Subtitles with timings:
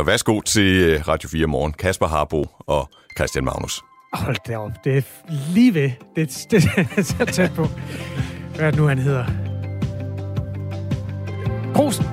[0.00, 1.72] Så værsgo til øh, Radio 4 Morgen.
[1.72, 3.82] Kasper Harbo og Christian Magnus.
[4.12, 5.02] Hold da op, det er
[5.54, 5.90] lige ved.
[6.16, 6.62] Det, det,
[6.96, 7.66] det er tæt på.
[8.54, 9.24] Hvad er det nu, han hedder?
[11.74, 12.04] Grosen.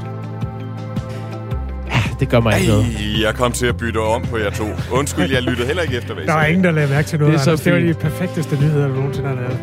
[1.88, 2.86] Ja, det gør mig ikke noget.
[2.86, 4.65] Ej, jeg kom til at bytte om på jer to.
[4.92, 6.49] Undskyld, jeg lyttede heller ikke efter, hvad I Der er sagde.
[6.49, 7.33] ingen, der lader mærke til noget.
[7.33, 7.62] Det er så Anders.
[7.62, 9.60] det var de perfekteste nyheder, du nogensinde har lavet.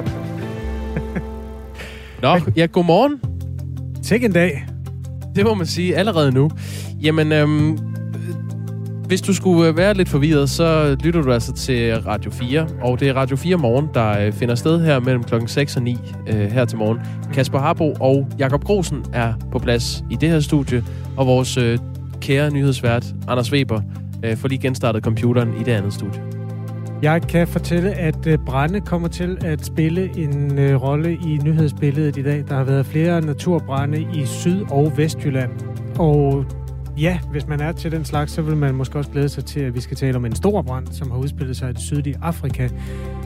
[2.22, 3.20] Nå, ja, godmorgen.
[4.04, 4.66] Tænk en dag.
[5.36, 6.50] Det må man sige allerede nu.
[7.02, 7.79] Jamen, øhm, øh,
[9.07, 12.69] hvis du skulle øh, være lidt forvirret, så lytter du altså til Radio 4.
[12.83, 15.83] Og det er Radio 4 Morgen, der øh, finder sted her mellem klokken 6 og
[15.83, 16.98] 9 øh, her til morgen.
[17.33, 20.84] Kasper Harbo og Jakob Grosen er på plads i det her studie.
[21.16, 21.78] Og vores øh,
[22.20, 23.80] kære nyhedsvært, Anders Weber,
[24.25, 26.23] øh, får lige genstartet computeren i det andet studie.
[27.02, 32.16] Jeg kan fortælle, at øh, brænde kommer til at spille en øh, rolle i nyhedsbilledet
[32.16, 32.45] i dag.
[32.48, 35.50] Der har været flere naturbrænde i Syd- og Vestjylland.
[35.98, 36.45] Og
[36.98, 39.61] ja, hvis man er til den slags, så vil man måske også glæde sig til,
[39.61, 42.17] at vi skal tale om en stor brand, som har udspillet sig i det sydlige
[42.23, 42.69] Afrika.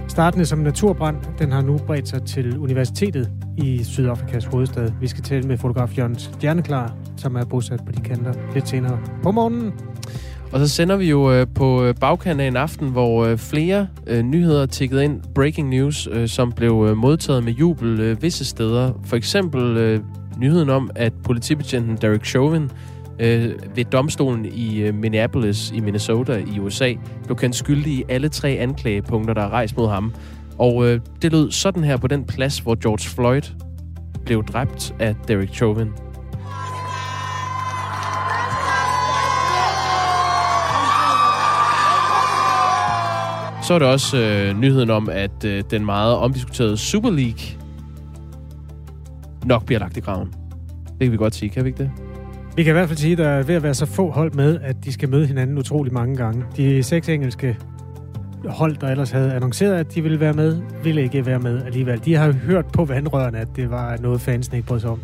[0.08, 4.92] Startende som naturbrand, den har nu bredt sig til universitetet i Sydafrikas hovedstad.
[5.00, 8.98] Vi skal tale med fotograf Jørgen Stjerneklar, som er bosat på de kanter lidt senere
[9.22, 9.72] på morgenen.
[10.52, 13.86] Og så sender vi jo øh, på øh, bagkanten af en aften, hvor øh, flere
[14.06, 18.44] øh, nyheder tikkede ind, breaking news, øh, som blev øh, modtaget med jubel øh, visse
[18.44, 18.92] steder.
[19.04, 20.00] For eksempel øh,
[20.38, 22.70] nyheden om, at politibetjenten Derek Chauvin
[23.20, 26.94] øh, ved domstolen i øh, Minneapolis i Minnesota i USA
[27.24, 30.14] blev kendt skyldig i alle tre anklagepunkter, der er rejst mod ham.
[30.58, 33.42] Og øh, det lød sådan her på den plads, hvor George Floyd
[34.24, 35.88] blev dræbt af Derek Chauvin.
[43.62, 47.40] Så er der også øh, nyheden om, at øh, den meget omdiskuterede Super League
[49.44, 50.28] nok bliver lagt i graven.
[50.88, 52.07] Det kan vi godt sige, kan vi ikke det?
[52.58, 54.32] Vi kan i hvert fald sige, at der er ved at være så få hold
[54.32, 56.44] med, at de skal møde hinanden utrolig mange gange.
[56.56, 57.56] De seks engelske
[58.48, 62.04] hold, der ellers havde annonceret, at de ville være med, ville ikke være med alligevel.
[62.04, 65.00] De har hørt på vandrørene, at det var noget, fansen ikke brød sig om.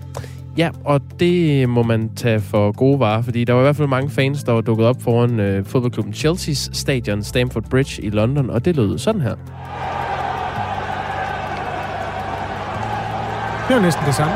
[0.57, 3.89] Ja, og det må man tage for gode varer, fordi der var i hvert fald
[3.89, 8.51] mange fans, der var dukket op foran øh, fodboldklubben Chelsea's stadion Stamford Bridge i London,
[8.51, 9.35] og det lød sådan her.
[13.69, 14.35] Det var næsten det samme.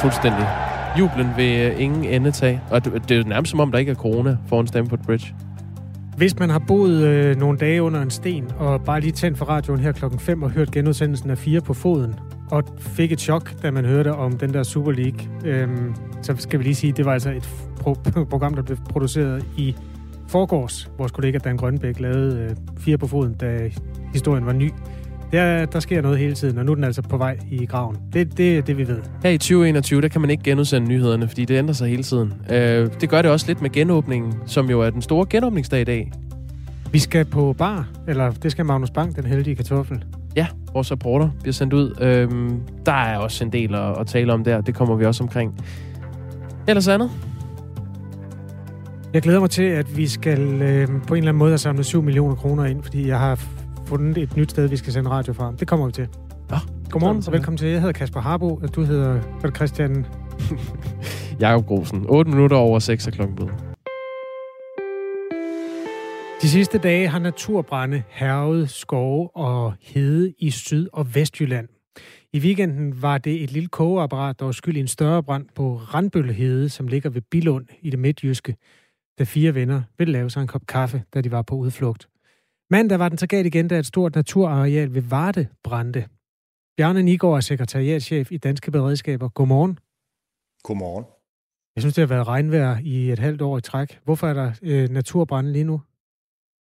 [0.00, 0.67] Fuldstændig.
[0.98, 3.78] Jublen vil øh, ingen ende tage, og det, det er jo nærmest som om, der
[3.78, 5.34] ikke er corona foran Stamford Bridge.
[6.16, 9.44] Hvis man har boet øh, nogle dage under en sten, og bare lige tændt for
[9.44, 12.14] radioen her klokken 5 og hørt genudsendelsen af 4 på foden,
[12.50, 16.58] og fik et chok, da man hørte om den der Super League, øhm, så skal
[16.58, 17.48] vi lige sige, det var altså et
[17.80, 19.76] pro- program, der blev produceret i
[20.28, 20.90] forgårs.
[20.98, 23.70] Vores kollega Dan Grønbæk lavede øh, 4 på foden, da
[24.12, 24.70] historien var ny.
[25.32, 27.96] Der, der sker noget hele tiden, og nu er den altså på vej i graven.
[28.12, 28.98] Det, det er det, vi ved.
[29.22, 32.34] Her i 2021, der kan man ikke genudsende nyhederne, fordi det ændrer sig hele tiden.
[32.50, 35.84] Øh, det gør det også lidt med genåbningen, som jo er den store genåbningsdag i
[35.84, 36.12] dag.
[36.92, 40.04] Vi skal på bar, eller det skal Magnus Bang, den heldige kartoffel.
[40.36, 41.94] Ja, vores rapporter bliver sendt ud.
[42.00, 44.60] Øhm, der er også en del at, at tale om der.
[44.60, 45.54] Det kommer vi også omkring.
[46.68, 47.10] Ellers andet?
[49.12, 51.86] Jeg glæder mig til, at vi skal øh, på en eller anden måde have samlet
[51.86, 53.40] 7 millioner kroner ind, fordi jeg har
[53.88, 55.54] fundet et nyt sted, vi skal sende radio fra.
[55.58, 56.08] Det kommer vi til.
[56.50, 56.56] Nå,
[56.90, 57.68] Godmorgen og velkommen til.
[57.68, 60.06] Jeg hedder Kasper Harbo, og du hedder hvad er det, Christian.
[61.40, 62.06] Jakob Grosen.
[62.08, 63.54] 8 minutter over 6 er klokken blevet.
[66.42, 71.68] De sidste dage har naturbrænde hervet skove og hede i Syd- og Vestjylland.
[72.32, 75.76] I weekenden var det et lille kogeapparat, der var skyld i en større brand på
[75.76, 78.56] Randbøllehede, som ligger ved Bilund i det midtjyske,
[79.18, 82.08] da fire venner ville lave sig en kop kaffe, da de var på udflugt.
[82.70, 86.06] Mandag var den så galt igen, da et stort naturareal ved Varde brændte.
[86.76, 89.28] Bjarne Nigård er sekretariatchef i Danske Beredskaber.
[89.28, 89.78] Godmorgen.
[90.62, 91.04] Godmorgen.
[91.76, 93.98] Jeg synes, det har været regnvejr i et halvt år i træk.
[94.04, 95.80] Hvorfor er der øh, naturbrænde lige nu?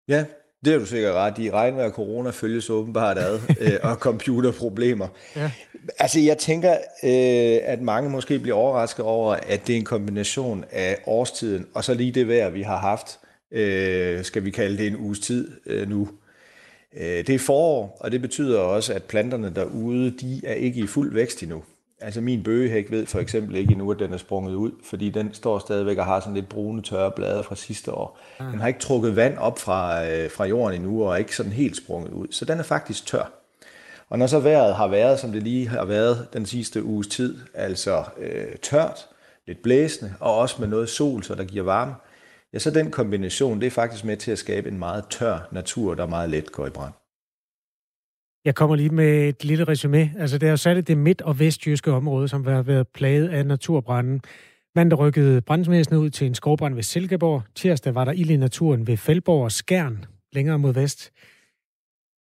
[0.09, 0.25] Ja,
[0.65, 1.50] det har du sikkert ret i.
[1.50, 5.09] Regnvejr og corona følges åbenbart ad, øh, og computerproblemer.
[5.37, 5.50] Ja.
[5.99, 6.72] Altså, jeg tænker,
[7.03, 11.84] øh, at mange måske bliver overrasket over, at det er en kombination af årstiden, og
[11.84, 13.19] så lige det vejr, vi har haft,
[13.51, 16.09] øh, skal vi kalde det en uges tid øh, nu.
[16.97, 20.87] Øh, det er forår, og det betyder også, at planterne derude, de er ikke i
[20.87, 21.63] fuld vækst endnu.
[22.01, 25.34] Altså min bøgehæk ved for eksempel ikke endnu, at den er sprunget ud, fordi den
[25.34, 28.19] står stadigvæk og har sådan lidt brune, tørre blade fra sidste år.
[28.53, 31.53] Den har ikke trukket vand op fra, øh, fra jorden endnu, og er ikke sådan
[31.53, 32.27] helt sprunget ud.
[32.31, 33.33] Så den er faktisk tør.
[34.09, 37.39] Og når så vejret har været, som det lige har været den sidste uges tid,
[37.54, 39.07] altså øh, tørt,
[39.47, 41.95] lidt blæsende, og også med noget sol, så der giver varme,
[42.56, 45.94] ja, så den kombination, det er faktisk med til at skabe en meget tør natur,
[45.94, 46.92] der meget let går i brand.
[48.44, 50.12] Jeg kommer lige med et lille resume.
[50.18, 53.47] Altså, det er jo særligt det midt- og vestjyske område, som har været plaget af
[53.47, 54.20] naturbranden.
[54.74, 57.42] Mandag rykkede brandvæsenet ud til en skovbrand ved Silkeborg.
[57.54, 61.12] Tirsdag var der ild i naturen ved Fældborg og Skærn, længere mod vest.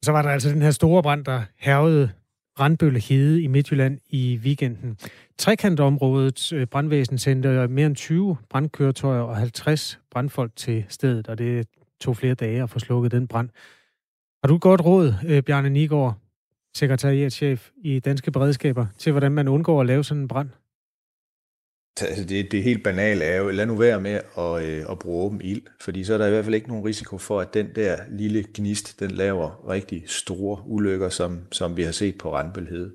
[0.06, 2.12] Så var der altså den her store brand, der hervede
[2.56, 4.98] Brandbølle Hede i Midtjylland i weekenden.
[5.38, 11.68] Trekantområdets øh, brandvæsen sendte mere end 20 brandkøretøjer og 50 brandfolk til stedet, og det
[12.00, 13.50] tog flere dage at få slukket den brand.
[14.44, 16.18] Har du et godt råd, øh, Bjarne Nigård,
[16.76, 20.50] sekretariatchef i Danske Beredskaber, til hvordan man undgår at lave sådan en brand?
[22.02, 25.26] Altså det, det helt banale er jo, lad nu være med at, øh, at bruge
[25.26, 27.68] åben ild, fordi så er der i hvert fald ikke nogen risiko for, at den
[27.76, 32.92] der lille gnist, den laver rigtig store ulykker, som, som vi har set på Randbølhed.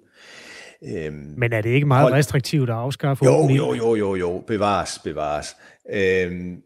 [0.88, 2.12] Øhm, Men er det ikke meget hold...
[2.12, 3.58] restriktivt at afskaffe jo, åben ild?
[3.58, 5.56] Jo, jo, jo, jo, bevares, bevares.
[5.92, 6.62] Øhm,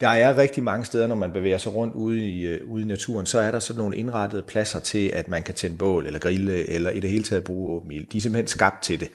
[0.00, 2.86] der er rigtig mange steder, når man bevæger sig rundt ude i, øh, ude i
[2.86, 6.18] naturen, så er der sådan nogle indrettede pladser til, at man kan tænde bål eller
[6.18, 8.06] grille, eller i det hele taget bruge åben ild.
[8.06, 9.08] De er simpelthen skabt til det.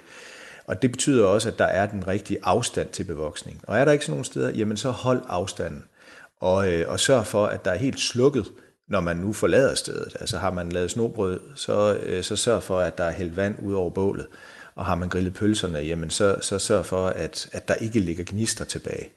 [0.70, 3.62] Og det betyder også, at der er den rigtige afstand til bevoksning.
[3.64, 5.84] Og er der ikke sådan nogle steder, jamen så hold afstanden.
[6.40, 8.46] Og, øh, og sørg for, at der er helt slukket,
[8.88, 10.18] når man nu forlader stedet.
[10.20, 13.56] Altså har man lavet snobrød, så, øh, så sørg for, at der er hældt vand
[13.62, 14.28] ud over bålet.
[14.76, 18.24] Og har man grillet pølserne, jamen så, så sørg for, at, at der ikke ligger
[18.28, 19.10] gnister tilbage.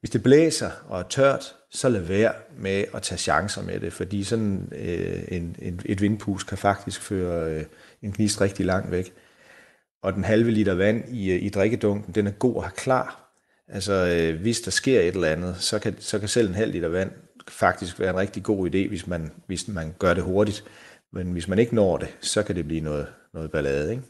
[0.00, 3.92] Hvis det blæser og er tørt, så lad være med at tage chancer med det,
[3.92, 7.64] fordi sådan øh, en, en, et vindpus kan faktisk føre øh,
[8.02, 9.12] en gnist rigtig langt væk
[10.02, 13.34] og den halve liter vand i, i drikkedunken, den er god at have klar.
[13.68, 16.72] Altså, øh, hvis der sker et eller andet, så kan, så kan selv en halv
[16.72, 17.10] liter vand
[17.48, 20.64] faktisk være en rigtig god idé, hvis man, hvis man gør det hurtigt.
[21.12, 24.02] Men hvis man ikke når det, så kan det blive noget, noget ballade, ikke?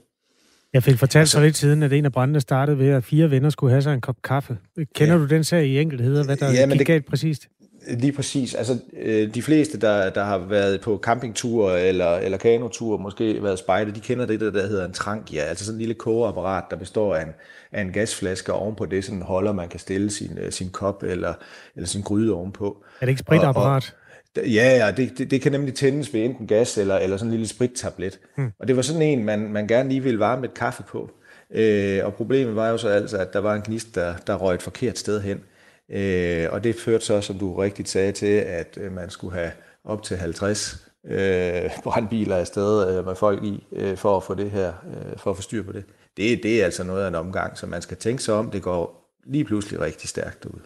[0.72, 3.30] Jeg fik fortalt altså, så lidt siden, at en af brændene startede ved, at fire
[3.30, 4.58] venner skulle have sig en kop kaffe.
[4.94, 5.20] Kender ja.
[5.20, 7.48] du den sag i enkeltheder, hvad der ja, gik det, galt præcist?
[7.88, 8.54] Lige præcis.
[8.54, 13.58] Altså, øh, de fleste, der, der har været på campingtur eller, eller kanotur, måske været
[13.58, 17.14] spejder, de kender det, der hedder en trankia, altså sådan en lille kogeapparat, der består
[17.14, 17.32] af en,
[17.72, 20.70] af en gasflaske, og ovenpå det sådan en holder, man kan stille sin, øh, sin
[20.70, 21.34] kop eller,
[21.76, 22.84] eller sin gryde ovenpå.
[23.00, 23.94] Er det ikke spritapparat?
[24.36, 27.16] Og, og, ja, ja det, det, det kan nemlig tændes ved enten gas eller, eller
[27.16, 28.18] sådan en lille sprittablet.
[28.36, 28.52] Hmm.
[28.60, 31.10] Og det var sådan en, man, man gerne lige ville varme et kaffe på.
[31.50, 34.54] Øh, og problemet var jo så altså, at der var en gnist, der, der røg
[34.54, 35.40] et forkert sted hen.
[35.90, 39.52] Øh, og det førte så, som du rigtigt sagde, til, at øh, man skulle have
[39.84, 44.50] op til 50 øh, brandbiler afsted øh, med folk i, øh, for at få det
[44.50, 45.84] her, øh, for at få styr på det.
[46.16, 46.42] det.
[46.42, 48.50] Det er altså noget af en omgang, så man skal tænke sig om.
[48.50, 50.60] Det går lige pludselig rigtig stærkt ud.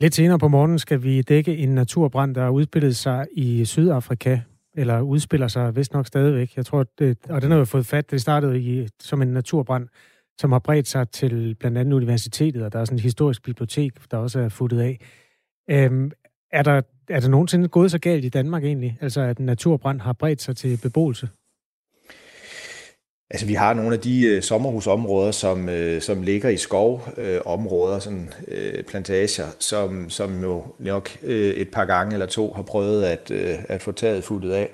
[0.00, 4.38] Lidt senere på morgen skal vi dække en naturbrand, der udspillede sig i Sydafrika,
[4.76, 6.56] eller udspiller sig vist nok stadigvæk.
[6.56, 9.88] Jeg tror, det, og den har jo fået fat, det startede i, som en naturbrand
[10.40, 13.92] som har bredt sig til blandt andet universitetet, og der er sådan et historisk bibliotek,
[14.10, 14.98] der også er futtet af.
[15.70, 16.10] Øhm,
[16.52, 20.00] er, der, er der nogensinde gået så galt i Danmark egentlig, altså at en naturbrand
[20.00, 21.28] har bredt sig til beboelse?
[23.30, 28.02] Altså, vi har nogle af de øh, sommerhusområder, som, øh, som ligger i skovområder, øh,
[28.02, 33.04] sådan øh, plantager, som, som jo nok øh, et par gange eller to har prøvet
[33.04, 34.70] at, øh, at få taget futtet af.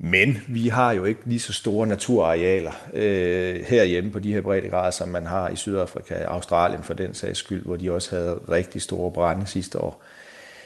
[0.00, 4.90] Men vi har jo ikke lige så store naturarealer øh, herhjemme på de her breddegrader,
[4.90, 8.40] som man har i Sydafrika og Australien for den sags skyld, hvor de også havde
[8.48, 10.04] rigtig store brænde sidste år.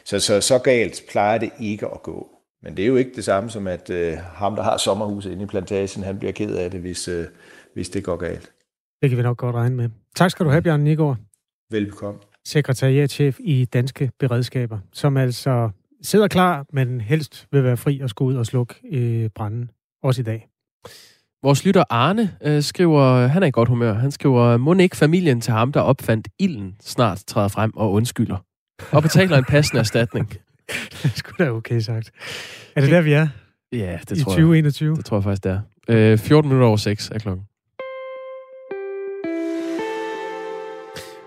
[0.05, 2.29] Så, så, så galt plejer det ikke at gå.
[2.63, 5.43] Men det er jo ikke det samme som, at øh, ham, der har sommerhuset inde
[5.43, 7.25] i plantagen, han bliver ked af det, hvis, øh,
[7.75, 8.53] hvis det går galt.
[9.03, 9.89] Det kan vi nok godt regne med.
[10.17, 11.17] Tak skal du have, Bjørn Nigård.
[11.71, 12.21] Velbekomme.
[12.45, 15.71] Sekretariatchef i Danske Beredskaber, som altså
[16.03, 19.71] sidder klar, men helst vil være fri og skal ud og slukke øh, branden.
[20.03, 20.49] Også i dag.
[21.43, 25.41] Vores lytter Arne øh, skriver, han er i godt humør, han skriver, må ikke familien
[25.41, 28.45] til ham, der opfandt ilden, snart træder frem og undskylder.
[28.93, 30.29] Og betaler en passende erstatning.
[31.03, 32.11] det skulle da okay sagt.
[32.77, 33.29] Er det der, vi er?
[33.73, 34.91] Ja, det I tror 2021?
[34.91, 34.97] jeg.
[34.97, 35.61] Det tror jeg faktisk, det er.
[35.89, 37.47] Øh, 14 minutter over 6 er klokken.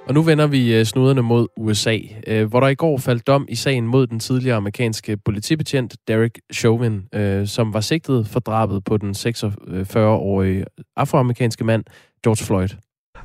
[0.08, 1.98] Og nu vender vi øh, snuderne mod USA,
[2.28, 6.40] øh, hvor der i går faldt dom i sagen mod den tidligere amerikanske politibetjent Derek
[6.54, 11.84] Chauvin, øh, som var sigtet for drabet på den 46-årige afroamerikanske mand
[12.24, 12.68] George Floyd.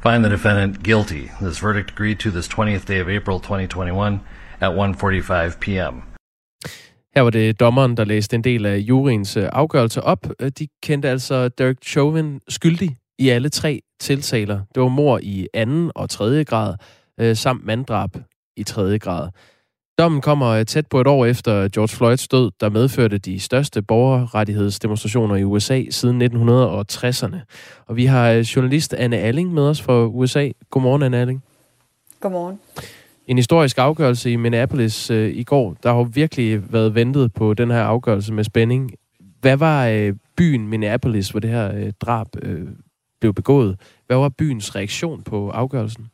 [0.03, 1.23] Find the defendant guilty.
[1.43, 4.21] This verdict agreed to this 20th day of April 2021
[4.61, 6.03] at 1:45 p.m.
[7.15, 10.27] Her var det dommeren, der læste en del af juryens afgørelse op.
[10.59, 14.61] De kendte altså Derek Chauvin skyldig i alle tre tiltaler.
[14.75, 16.75] Det var mor i anden og tredje grad,
[17.21, 18.11] øh, samt manddrab
[18.57, 19.29] i tredje grad.
[19.99, 23.83] Dommen kommer øh, tæt på et år efter George Floyds død, der medførte de største
[23.83, 27.37] borgerrettighedsdemonstrationer i USA siden 1960'erne.
[27.87, 30.51] Og vi har øh, journalist Anne Alling med os fra USA.
[30.71, 31.43] Godmorgen, Anne Alling.
[32.21, 32.59] Godmorgen.
[33.27, 35.77] En historisk afgørelse i Minneapolis øh, i går.
[35.83, 38.91] Der har virkelig været ventet på den her afgørelse med spænding.
[39.41, 42.69] Hvad var øh, byen Minneapolis, hvor det her øh, drab øh,
[43.21, 43.81] blev begået.
[44.07, 46.11] Hvad var byens reaktion på afgørelsen?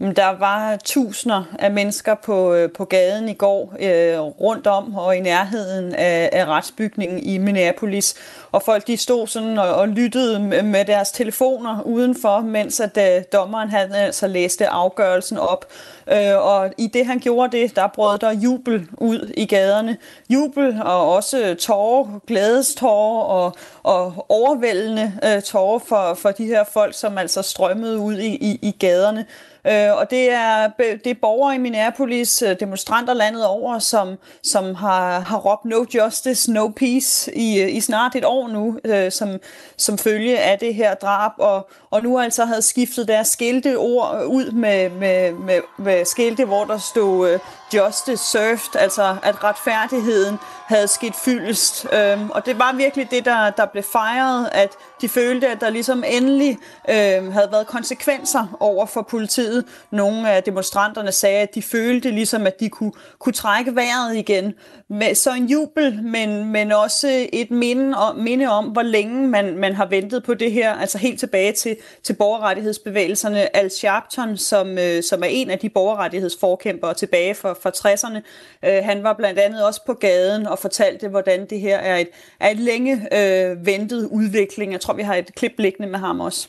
[0.00, 5.16] Der var tusinder af mennesker på, øh, på gaden i går øh, rundt om og
[5.16, 8.14] i nærheden af, af retsbygningen i Minneapolis.
[8.52, 13.22] Og folk de stod sådan og, og lyttede med deres telefoner udenfor, mens at øh,
[13.32, 15.66] dommeren han altså læste afgørelsen op.
[16.12, 19.96] Øh, og i det han gjorde det, der brød der jubel ud i gaderne.
[20.28, 26.94] Jubel og også tårer, glædestårer og, og overvældende øh, tårer for, for de her folk,
[26.94, 29.26] som altså strømmede ud i, i, i gaderne.
[29.68, 34.74] Øh, og det er, det er borgere i Minneapolis, øh, demonstranter landet over, som, som
[34.74, 39.12] har, har råbt no justice, no peace i, øh, i snart et år nu, øh,
[39.12, 39.28] som,
[39.76, 44.20] som følge af det her drab, og, og nu altså havde skiftet deres skilte ord
[44.20, 47.38] øh, ud med, med, med, med skilte, hvor der stod øh,
[47.74, 51.86] justice served, altså at retfærdigheden havde sket fyldest.
[51.92, 54.70] Øhm, og det var virkelig det, der, der blev fejret, at
[55.00, 56.58] de følte, at der ligesom endelig
[56.90, 59.64] øhm, havde været konsekvenser over for politiet.
[59.90, 64.54] Nogle af demonstranterne sagde, at de følte ligesom, at de kunne, kunne trække vejret igen.
[64.88, 69.58] Med, så en jubel, men, men også et minde om, minde om, hvor længe man,
[69.58, 73.56] man har ventet på det her, altså helt tilbage til, til borgerrettighedsbevægelserne.
[73.56, 78.20] Al Sharpton, som, øh, som er en af de borgerrettighedsforkæmpere tilbage for fra, fra 60'erne,
[78.68, 82.08] øh, han var blandt andet også på gaden og fortalte, hvordan det her er et,
[82.40, 84.72] er et længe øh, ventet udvikling.
[84.72, 86.48] Jeg tror, vi har et klip liggende med ham også.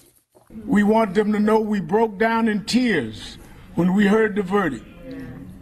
[0.69, 3.39] We want them to know we broke down in tears
[3.77, 4.85] when we heard the verdict.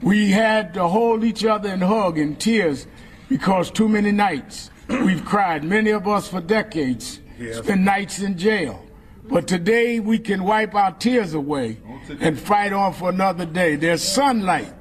[0.04, 2.88] We had to hold each other and hug in tears
[3.30, 5.64] because too many nights we've cried.
[5.64, 7.20] Many of us for decades
[7.54, 8.80] spent nights in jail.
[9.28, 11.78] But today we can wipe our tears away
[12.22, 13.76] and fight on for another day.
[13.76, 14.72] There's sunlight.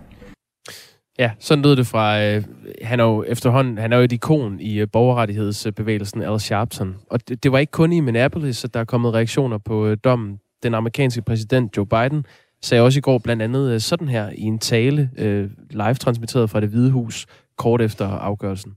[1.18, 2.44] Ja, sådan lød det fra, øh,
[2.82, 6.96] han er jo efterhånden, han er jo et ikon i øh, borgerrettighedsbevægelsen Al Sharpton.
[7.10, 9.96] Og det, det var ikke kun i Minneapolis, at der er kommet reaktioner på øh,
[10.04, 10.38] dommen.
[10.62, 12.26] Den amerikanske præsident Joe Biden
[12.62, 16.50] sagde også i går blandt andet øh, sådan her i en tale, øh, live transmitteret
[16.50, 17.26] fra det hvide hus,
[17.58, 18.72] kort efter afgørelsen.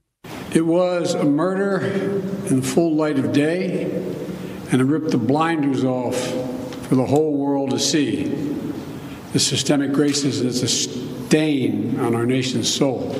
[0.55, 1.79] It was a murder
[2.49, 3.85] in the full light of day,
[4.71, 6.15] and it ripped the blinders off
[6.81, 8.31] for the whole world to see.
[9.31, 10.67] The systemic racism is a
[11.27, 13.15] stain on our nation's soul.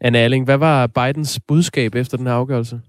[0.00, 2.80] Anna Alling, hvad var Bidens budskab efter den her afgørelse?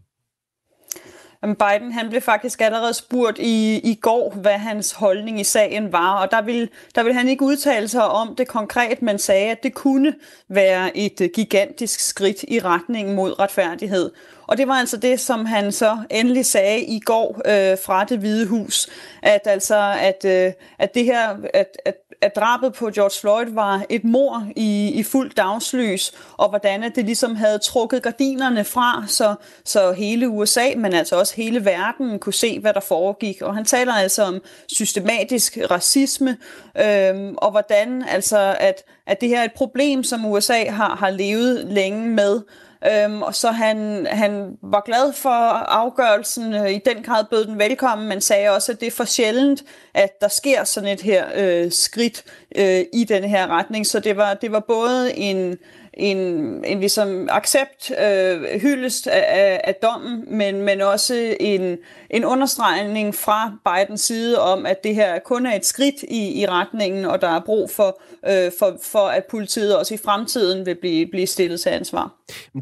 [1.41, 6.21] Biden han blev faktisk allerede spurgt i, i går, hvad hans holdning i sagen var,
[6.21, 9.63] og der ville, der ville han ikke udtale sig om det konkret, men sagde, at
[9.63, 10.13] det kunne
[10.49, 14.11] være et gigantisk skridt i retningen mod retfærdighed.
[14.47, 18.19] Og det var altså det, som han så endelig sagde i går øh, fra det
[18.19, 18.89] hvide hus,
[19.23, 23.85] at altså at, øh, at det her at, at at drabet på George Floyd var
[23.89, 29.03] et mor i, i fuld dagslys, og hvordan at det ligesom havde trukket gardinerne fra,
[29.07, 33.41] så, så hele USA, men altså også hele verden kunne se, hvad der foregik.
[33.41, 36.37] Og han taler altså om systematisk racisme,
[36.79, 41.09] øhm, og hvordan altså, at, at det her er et problem, som USA har, har
[41.09, 42.41] levet længe med,
[42.85, 47.59] Øhm, og så han, han var glad for afgørelsen, øh, i den grad bød den
[47.59, 51.25] velkommen, men sagde også, at det er for sjældent, at der sker sådan et her
[51.35, 52.23] øh, skridt
[52.55, 53.87] øh, i den her retning.
[53.87, 55.57] Så det var, det var både en,
[55.99, 56.27] en,
[56.65, 61.77] en ligesom accept, øh, hyldest af, af dommen, men, men også en,
[62.09, 66.45] en understregning fra Bidens side om, at det her kun er et skridt i, i
[66.45, 70.75] retningen, og der er brug for, øh, for, for at politiet også i fremtiden vil
[70.81, 72.13] blive, blive stillet til ansvar.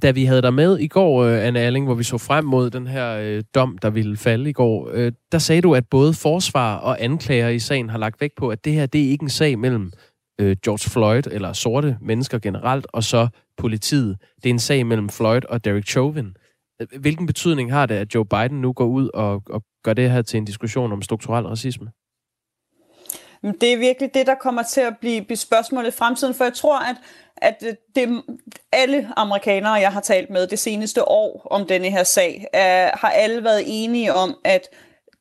[0.01, 2.69] Da vi havde dig med i går, øh, Anne Erling, hvor vi så frem mod
[2.69, 6.13] den her øh, dom, der ville falde i går, øh, der sagde du, at både
[6.13, 9.23] forsvar og anklager i sagen har lagt vægt på, at det her det er ikke
[9.23, 10.04] en sag mellem øh,
[10.39, 13.27] Øh, George Floyd, eller sorte mennesker generelt, og så
[13.57, 14.17] politiet.
[14.35, 16.35] Det er en sag mellem Floyd og Derek Chauvin.
[16.81, 20.11] Øh, hvilken betydning har det, at Joe Biden nu går ud og, og gør det
[20.11, 21.91] her til en diskussion om strukturel racisme?
[23.61, 26.53] Det er virkelig det, der kommer til at blive, blive spørgsmålet i fremtiden, for jeg
[26.53, 26.95] tror, at,
[27.37, 28.23] at øh, det,
[28.71, 33.09] alle amerikanere, jeg har talt med det seneste år om denne her sag, er, har
[33.09, 34.61] alle været enige om, at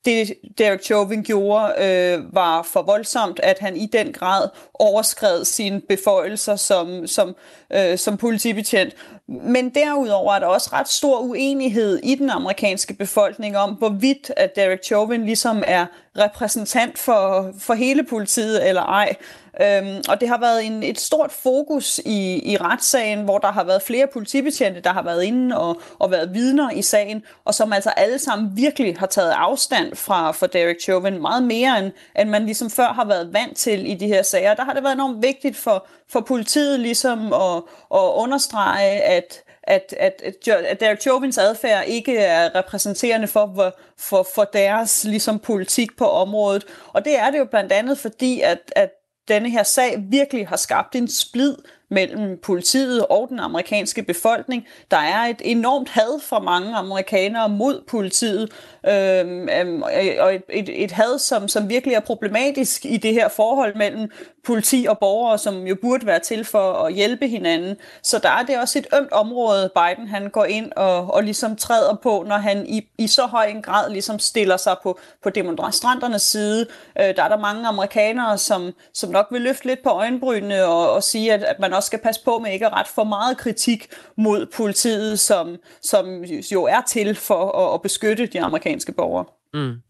[0.05, 5.81] det Derek Chauvin gjorde øh, var for voldsomt, at han i den grad overskred sine
[5.81, 7.35] beføjelser som, som,
[7.73, 8.93] øh, som politibetjent.
[9.27, 14.55] Men derudover er der også ret stor uenighed i den amerikanske befolkning om, hvorvidt at
[14.55, 15.85] Derek Chauvin ligesom er
[16.17, 19.15] repræsentant for, for hele politiet eller ej.
[19.61, 23.63] Øhm, og det har været en, et stort fokus i, i retssagen, hvor der har
[23.63, 27.73] været flere politibetjente, der har været inde og, og været vidner i sagen, og som
[27.73, 32.29] altså alle sammen virkelig har taget afstand fra, fra Derek Chauvin meget mere, end, end
[32.29, 34.53] man ligesom før har været vant til i de her sager.
[34.53, 37.57] Der har det været enormt vigtigt for, for politiet ligesom at,
[37.93, 44.43] at understrege, at at, at, at Derek Chauvins adfærd ikke er repræsenterende for, for, for
[44.43, 46.65] deres ligesom, politik på området.
[46.87, 48.89] Og det er det jo blandt andet fordi, at, at
[49.27, 51.55] denne her sag virkelig har skabt en splid
[51.89, 54.65] mellem politiet og den amerikanske befolkning.
[54.91, 58.51] Der er et enormt had fra mange amerikanere mod politiet,
[58.87, 59.81] øhm, øhm,
[60.19, 64.11] og et, et, et had, som, som virkelig er problematisk i det her forhold mellem
[64.45, 67.75] politi og borgere, som jo burde være til for at hjælpe hinanden.
[68.03, 71.55] Så der er det også et ømt område, Biden han går ind og, og ligesom
[71.55, 75.29] træder på, når han i, i så høj en grad ligesom stiller sig på, på
[75.29, 76.67] demonstranternes side.
[76.99, 80.91] Øh, der er der mange amerikanere, som, som nok vil løfte lidt på øjenbrynene og,
[80.91, 83.37] og sige, at, at man også skal passe på med ikke at ret for meget
[83.37, 89.34] kritik mod politiet, som, som jo er til for at, at beskytte de amerikanske borgere.
[89.55, 89.81] Mm.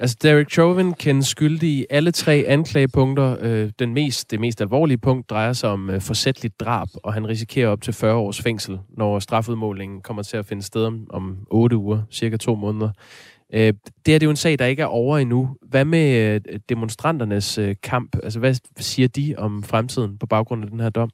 [0.00, 3.36] Altså, Derek Chauvin kendes skyldig i alle tre anklagepunkter.
[3.40, 7.28] Øh, den mest, det mest alvorlige punkt drejer sig om øh, forsætligt drab, og han
[7.28, 11.46] risikerer op til 40 års fængsel, når strafudmålingen kommer til at finde sted om, om
[11.50, 12.90] 8 uger, cirka to måneder.
[13.52, 13.72] Øh,
[14.06, 15.56] det her det jo en sag, der ikke er over endnu.
[15.62, 18.16] Hvad med øh, demonstranternes øh, kamp?
[18.22, 21.10] Altså, hvad siger de om fremtiden på baggrund af den her dom?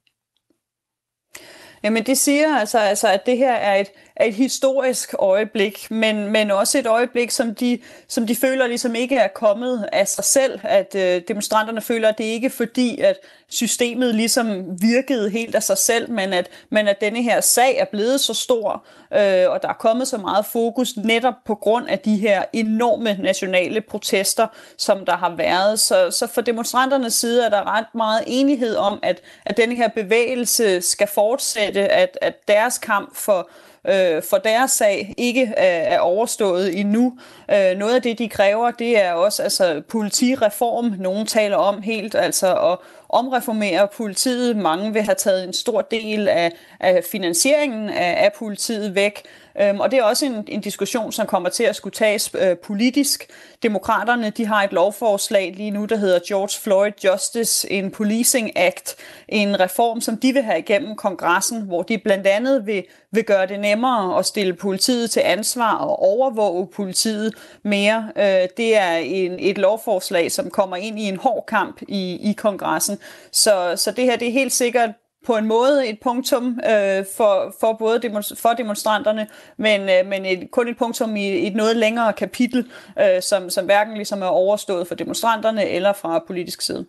[1.84, 6.32] Jamen de siger altså, altså at det her er et, er et historisk øjeblik, men,
[6.32, 7.78] men også et øjeblik, som de,
[8.08, 10.60] som de føler ligesom ikke er kommet af sig selv.
[10.62, 13.16] At øh, demonstranterne føler, at det ikke er fordi, at
[13.48, 17.84] systemet ligesom virkede helt af sig selv, men at, men at denne her sag er
[17.84, 21.98] blevet så stor, øh, og der er kommet så meget fokus netop på grund af
[21.98, 24.46] de her enorme nationale protester,
[24.78, 25.80] som der har været.
[25.80, 29.88] Så, så for demonstranternes side er der ret meget enighed om, at, at denne her
[29.88, 33.48] bevægelse skal fortsætte, at, at deres kamp for
[33.88, 37.18] øh, for deres sag ikke er, er overstået endnu.
[37.50, 40.94] Øh, noget af det, de kræver, det er også altså, politireform.
[40.98, 44.56] Nogen taler om helt, altså at omreformere politiet.
[44.56, 49.22] Mange vil have taget en stor del af, af finansieringen af, af politiet væk.
[49.60, 52.56] Øhm, og det er også en, en diskussion, som kommer til at skulle tages øh,
[52.56, 53.30] politisk.
[53.62, 58.96] Demokraterne de har et lovforslag lige nu, der hedder George Floyd Justice in Policing Act.
[59.28, 63.46] En reform, som de vil have igennem kongressen, hvor de blandt andet vil, vil gøre
[63.46, 68.12] det nemmere at stille politiet til ansvar og overvåge politiet mere.
[68.16, 72.32] Øh, det er en, et lovforslag, som kommer ind i en hård kamp i, i
[72.32, 72.98] kongressen.
[73.32, 74.90] Så, så det her det er helt sikkert
[75.26, 80.24] på en måde et punktum øh, for, for både demonst- for demonstranterne, men, øh, men
[80.24, 82.66] et, kun et punktum i et noget længere kapitel,
[83.00, 86.86] øh, som, som hverken ligesom er overstået for demonstranterne eller fra politisk side.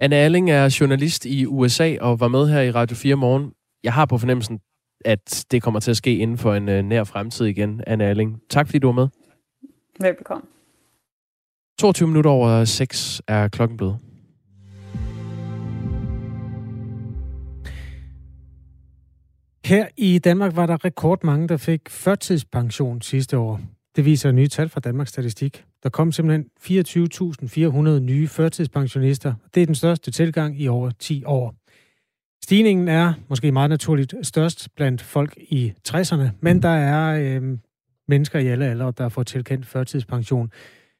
[0.00, 3.52] Anne Alling er journalist i USA og var med her i Radio 4 morgen.
[3.84, 4.60] Jeg har på fornemmelsen,
[5.04, 8.40] at det kommer til at ske inden for en øh, nær fremtid igen, Anne Alling.
[8.50, 9.08] Tak fordi du var med.
[10.00, 10.44] Velbekomme.
[11.78, 13.98] 22 minutter over 6 er klokken blevet.
[19.64, 23.60] Her i Danmark var der rekordmange, der fik førtidspension sidste år.
[23.96, 25.64] Det viser nye tal fra Danmarks Statistik.
[25.82, 29.34] Der kom simpelthen 24.400 nye førtidspensionister.
[29.54, 31.54] Det er den største tilgang i over 10 år.
[32.44, 37.58] Stigningen er måske meget naturligt størst blandt folk i 60'erne, men der er øh,
[38.08, 40.50] mennesker i alle aldre, der får tilkendt førtidspension.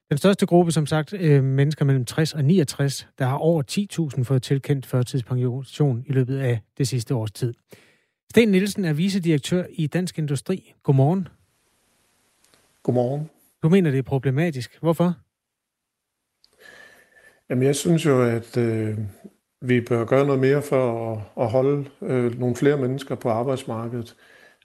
[0.09, 3.63] Den største gruppe, som sagt, øh, mennesker mellem 60 og 69, der har over
[4.17, 7.53] 10.000 fået tilkendt førtidspension i løbet af det sidste års tid.
[8.31, 10.73] Sten Nielsen er vicedirektør i Dansk Industri.
[10.83, 11.27] Godmorgen.
[12.83, 13.29] Godmorgen.
[13.63, 14.77] Du mener, det er problematisk.
[14.81, 15.13] Hvorfor?
[17.49, 18.97] Jamen, jeg synes jo, at øh,
[19.61, 24.15] vi bør gøre noget mere for at, at holde øh, nogle flere mennesker på arbejdsmarkedet.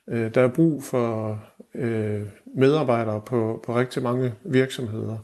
[0.09, 1.40] Øh, der er brug for
[1.75, 2.23] øh,
[2.57, 5.18] medarbejdere på, på rigtig mange virksomheder.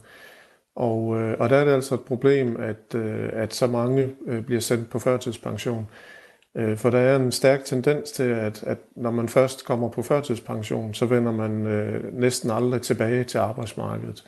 [0.75, 4.43] Og, øh, og der er det altså et problem, at, øh, at så mange øh,
[4.43, 5.81] bliver sendt på førtidspension.
[5.81, 6.16] Øh,
[6.57, 10.01] Øh, for der er en stærk tendens til, at, at når man først kommer på
[10.01, 14.23] førtidspension, så vender man øh, næsten aldrig tilbage til arbejdsmarkedet.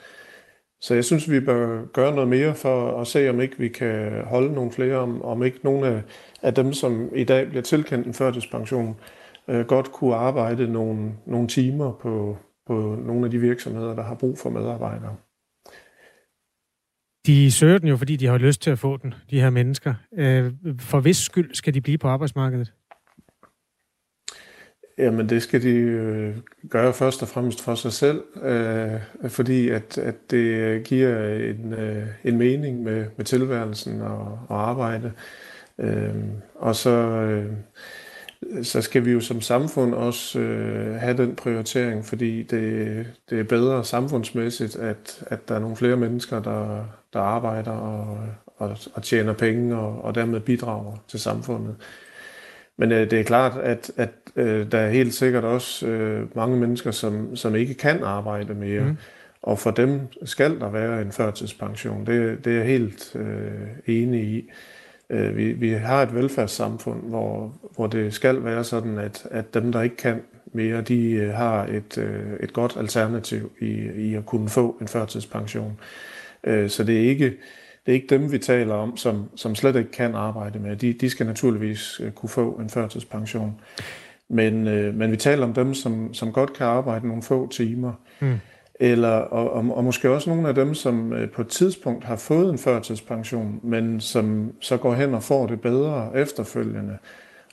[0.82, 4.24] Så jeg synes, vi bør gøre noget mere for at se, om ikke vi kan
[4.26, 6.02] holde nogle flere, om, om ikke nogle af,
[6.42, 9.00] af dem, som i dag bliver tilkendt en førtidspension,
[9.48, 12.38] øh, godt kunne arbejde nogle, nogle timer på,
[12.68, 15.16] på nogle af de virksomheder, der har brug for medarbejdere.
[17.30, 19.94] De søger den jo, fordi de har lyst til at få den, de her mennesker.
[20.18, 22.74] Øh, for hvis skyld skal de blive på arbejdsmarkedet?
[24.98, 26.36] Jamen det skal de øh,
[26.70, 32.08] gøre først og fremmest for sig selv, øh, fordi at, at det giver en, øh,
[32.24, 35.12] en mening med, med tilværelsen og, og arbejde.
[35.80, 36.16] Øh,
[36.56, 37.54] og så, øh,
[38.64, 43.44] så skal vi jo som samfund også øh, have den prioritering, fordi det, det er
[43.44, 48.18] bedre samfundsmæssigt, at, at der er nogle flere mennesker, der, der arbejder og,
[48.58, 51.76] og, og tjener penge og, og dermed bidrager til samfundet.
[52.78, 56.58] Men øh, det er klart, at, at øh, der er helt sikkert også øh, mange
[56.58, 58.84] mennesker, som, som ikke kan arbejde mere.
[58.84, 58.98] Mm.
[59.42, 62.06] Og for dem skal der være en førtidspension.
[62.06, 64.50] Det, det er jeg helt øh, enig i.
[65.10, 69.72] Øh, vi, vi har et velfærdssamfund, hvor, hvor det skal være sådan, at, at dem,
[69.72, 70.22] der ikke kan
[70.54, 74.88] mere, de øh, har et, øh, et godt alternativ i, i at kunne få en
[74.88, 75.80] førtidspension.
[76.44, 77.38] Øh, så det er ikke
[77.86, 80.76] det er ikke dem, vi taler om, som, som slet ikke kan arbejde med.
[80.76, 83.62] De, de skal naturligvis øh, kunne få en førtidspension.
[84.28, 87.94] Men, øh, men vi taler om dem, som, som godt kan arbejde nogle få timer.
[88.20, 88.40] Mm.
[88.80, 92.16] Eller, og, og, og måske også nogle af dem, som øh, på et tidspunkt har
[92.16, 96.98] fået en førtidspension, men som så går hen og får det bedre efterfølgende,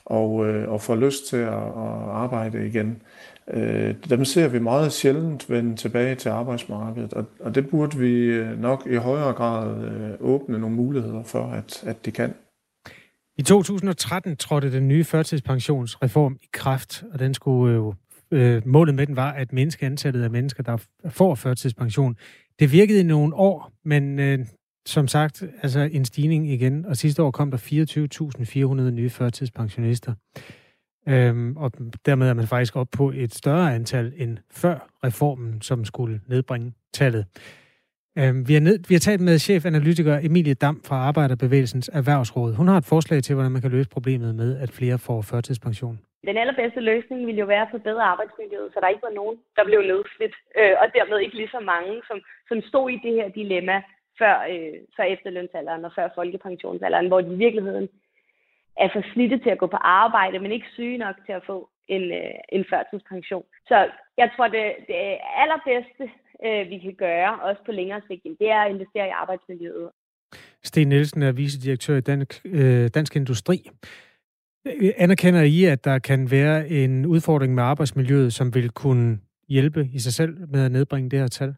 [0.05, 3.01] og, øh, og får lyst til at, at arbejde igen.
[3.53, 8.23] Øh, dem ser vi meget sjældent vende tilbage til arbejdsmarkedet, og, og det burde vi
[8.23, 12.33] øh, nok i højere grad øh, åbne nogle muligheder for, at, at de kan.
[13.37, 17.93] I 2013 trådte den nye førtidspensionsreform i kraft, og den skulle jo
[18.31, 20.77] øh, målet med den var at mindske antallet af mennesker, der
[21.09, 22.15] får førtidspension.
[22.59, 24.39] Det virkede i nogle år, men øh,
[24.85, 30.13] som sagt, altså en stigning igen, og sidste år kom der 24.400 nye førtidspensionister.
[31.07, 31.71] Øhm, og
[32.05, 36.73] dermed er man faktisk op på et større antal end før reformen, som skulle nedbringe
[36.93, 37.25] tallet.
[38.19, 42.51] Øhm, vi, har ned, vi har talt med chefanalytiker Emilie Dam fra Arbejderbevægelsens Erhvervsråd.
[42.59, 45.95] Hun har et forslag til, hvordan man kan løse problemet med, at flere får førtidspension.
[46.29, 49.63] Den allerbedste løsning ville jo være at forbedre arbejdsmiljøet, så der ikke var nogen, der
[49.69, 52.17] blev nedslidt, øh, og dermed ikke lige så mange, som,
[52.49, 53.77] som stod i det her dilemma
[54.19, 57.87] før, øh, før efterlønsalderen og før folkepensionsalderen, hvor de i virkeligheden
[58.83, 61.69] er for slidte til at gå på arbejde, men ikke syge nok til at få
[61.95, 63.45] en, øh, en førtidspension.
[63.69, 63.77] Så
[64.17, 66.05] jeg tror, det, det allerbedste,
[66.45, 69.89] øh, vi kan gøre, også på længere sigt, det er at investere i arbejdsmiljøet.
[70.63, 73.69] Sten Nielsen er vicedirektør i Dansk, øh, Dansk Industri.
[74.97, 79.19] Anerkender I, at der kan være en udfordring med arbejdsmiljøet, som vil kunne
[79.49, 81.55] hjælpe i sig selv med at nedbringe det her tal?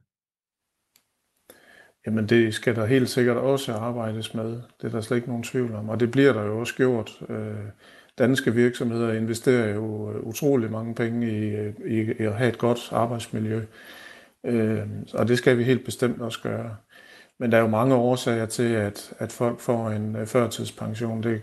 [2.06, 4.52] Jamen det skal der helt sikkert også arbejdes med.
[4.52, 5.90] Det er der slet ikke nogen tvivl om.
[5.90, 7.22] Og det bliver der jo også gjort.
[7.30, 7.56] Øh,
[8.18, 12.58] danske virksomheder investerer jo øh, utrolig mange penge i, øh, i, i at have et
[12.58, 13.62] godt arbejdsmiljø.
[14.46, 14.80] Øh,
[15.14, 16.76] Og det skal vi helt bestemt også gøre.
[17.38, 21.24] Men der er jo mange årsager til, at, at folk får en øh, førtidspension.
[21.24, 21.42] Det,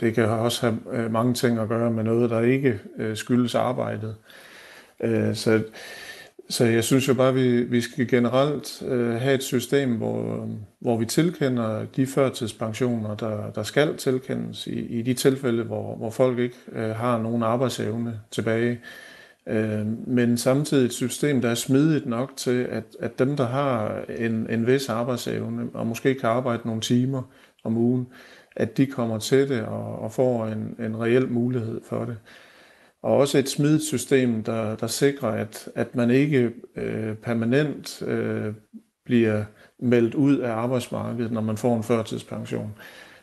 [0.00, 3.54] det kan også have øh, mange ting at gøre med noget, der ikke øh, skyldes
[3.54, 4.16] arbejdet.
[5.34, 5.62] Så
[6.50, 10.48] så jeg synes jo bare, at vi, vi skal generelt øh, have et system, hvor,
[10.78, 16.10] hvor vi tilkender de førtidspensioner, der, der skal tilkendes i, i de tilfælde, hvor, hvor
[16.10, 18.80] folk ikke øh, har nogen arbejdsevne tilbage.
[19.48, 24.00] Øh, men samtidig et system, der er smidigt nok til, at, at dem, der har
[24.18, 27.22] en, en vis arbejdsevne, og måske kan arbejde nogle timer
[27.64, 28.06] om ugen,
[28.56, 32.16] at de kommer til det og, og får en, en reel mulighed for det.
[33.02, 38.54] Og også et smidigt system, der, der sikrer, at, at man ikke øh, permanent øh,
[39.04, 39.44] bliver
[39.78, 42.74] meldt ud af arbejdsmarkedet, når man får en førtidspension,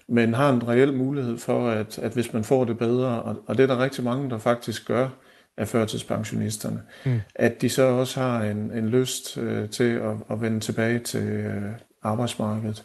[0.08, 3.58] men har en reel mulighed for, at, at hvis man får det bedre, og, og
[3.58, 5.10] det er der rigtig mange, der faktisk gør
[5.58, 7.22] af førtidspensionisterne, mm.
[7.36, 11.24] at de så også har en, en lyst øh, til at, at vende tilbage til
[11.24, 11.72] øh,
[12.04, 12.84] arbejdsmarkedet.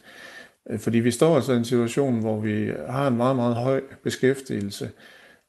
[0.69, 3.81] Øh, fordi vi står altså i en situation, hvor vi har en meget, meget høj
[4.03, 4.89] beskæftigelse,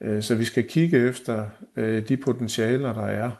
[0.03, 3.31] Øh, så vi skal kigge efter øh, de potentialer, der er.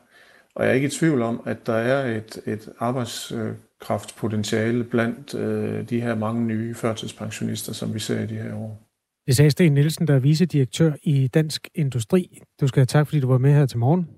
[0.55, 5.89] Og jeg er ikke i tvivl om, at der er et, et arbejdskraftspotentiale blandt øh,
[5.89, 8.89] de her mange nye førtidspensionister, som vi ser i de her år.
[9.27, 12.39] Det sagde Sten Nielsen, der er vicedirektør i Dansk Industri.
[12.61, 14.09] Du skal have tak, fordi du var med her til morgen.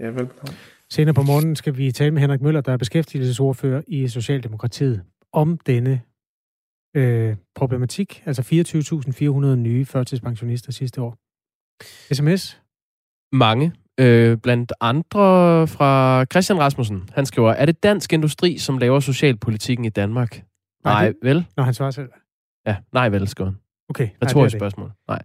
[0.00, 0.56] Ja, velkommen.
[0.90, 5.58] Senere på morgenen skal vi tale med Henrik Møller, der er beskæftigelsesordfører i Socialdemokratiet, om
[5.58, 6.02] denne
[6.96, 11.16] øh, problematik, altså 24.400 nye førtidspensionister sidste år.
[12.14, 12.60] SMS?
[13.32, 13.72] Mange.
[14.00, 15.22] Øh, blandt andre
[15.66, 17.08] fra Christian Rasmussen.
[17.12, 20.44] Han skriver, er det dansk industri, som laver socialpolitikken i Danmark?
[20.84, 21.46] Nej, nej det, vel?
[21.56, 22.10] Når han svarer selv.
[22.66, 23.58] Ja, nej vel, skriver han.
[23.88, 24.08] Okay.
[24.24, 24.90] Retorisk spørgsmål.
[25.08, 25.22] Nej.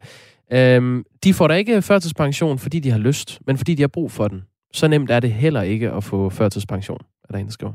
[0.52, 4.12] Øhm, de får da ikke førtidspension, fordi de har lyst, men fordi de har brug
[4.12, 4.44] for den.
[4.74, 7.74] Så nemt er det heller ikke at få førtidspension, er der en, der skriver.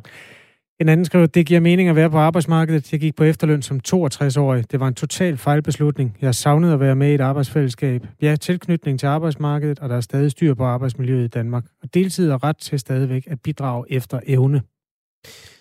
[0.81, 2.93] En anden skriver, det giver mening at være på arbejdsmarkedet.
[2.93, 4.71] Jeg gik på efterløn som 62-årig.
[4.71, 6.17] Det var en total fejlbeslutning.
[6.21, 8.07] Jeg savnede at være med i et arbejdsfællesskab.
[8.21, 11.65] Jeg har tilknytning til arbejdsmarkedet, og der er stadig styr på arbejdsmiljøet i Danmark.
[11.83, 14.63] Og deltid er ret til stadigvæk at bidrage efter evne.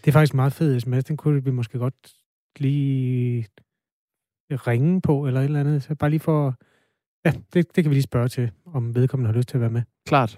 [0.02, 1.04] Det er faktisk meget fedt sms.
[1.04, 1.96] Den kunne vi måske godt
[2.60, 3.46] lige
[4.52, 5.84] ringe på, eller et eller andet.
[5.84, 6.56] Så bare lige for
[7.26, 9.70] Ja, det, det kan vi lige spørge til, om vedkommende har lyst til at være
[9.70, 9.82] med.
[10.08, 10.38] Klart.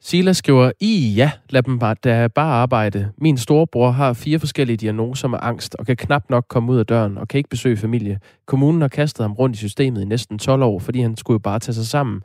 [0.00, 3.12] Sila skriver, i ja, lad dem bare, da bare arbejde.
[3.18, 6.86] Min storebror har fire forskellige diagnoser med angst, og kan knap nok komme ud af
[6.86, 8.18] døren, og kan ikke besøge familie.
[8.46, 11.38] Kommunen har kastet ham rundt i systemet i næsten 12 år, fordi han skulle jo
[11.38, 12.22] bare tage sig sammen.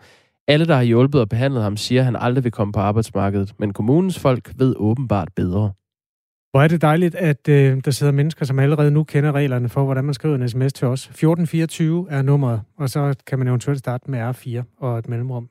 [0.48, 3.54] Alle, der har hjulpet og behandlet ham, siger, at han aldrig vil komme på arbejdsmarkedet,
[3.60, 5.72] men kommunens folk ved åbenbart bedre.
[6.52, 9.86] Hvor er det dejligt, at øh, der sidder mennesker, som allerede nu kender reglerne for,
[9.86, 11.02] hvordan man skriver en sms til os.
[11.02, 15.50] 1424 er nummeret, og så kan man eventuelt starte med R4 og et mellemrum.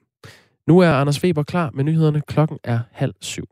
[0.66, 2.20] Nu er Anders Weber klar med nyhederne.
[2.20, 3.44] Klokken er halv syv.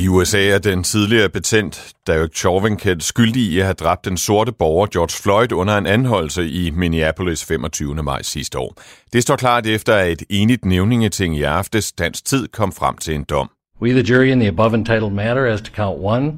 [0.00, 4.16] I USA er den tidligere betændt Derek Chauvin kendt skyldig i at have dræbt den
[4.16, 7.94] sorte borger George Floyd under en anholdelse i Minneapolis 25.
[7.94, 8.74] maj sidste år.
[9.12, 13.14] Det står klart efter, at et enigt nævningeting i aftes dansk tid kom frem til
[13.14, 13.50] en dom.
[13.82, 16.32] We, the jury in the above entitled matter as to count one,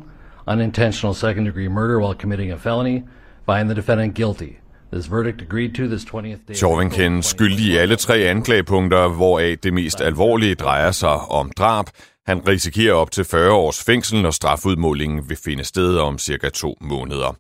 [0.47, 2.99] unintentional second degree murder while committing a felony,
[3.47, 4.53] find the defendant guilty.
[4.93, 6.55] This verdict agreed to this 20th day.
[6.55, 11.87] Chauvin kendes skyldig i alle tre anklagepunkter, hvoraf det mest alvorlige drejer sig om drab,
[12.27, 16.77] han risikerer op til 40 års fængsel, når strafudmålingen vil finde sted om cirka to
[16.81, 17.37] måneder.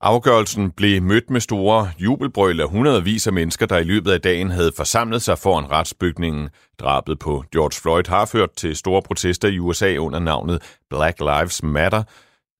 [0.00, 4.50] Afgørelsen blev mødt med store jubelbrøl af hundredvis af mennesker, der i løbet af dagen
[4.50, 6.48] havde forsamlet sig foran retsbygningen.
[6.80, 11.62] Drabet på George Floyd har ført til store protester i USA under navnet Black Lives
[11.62, 12.02] Matter,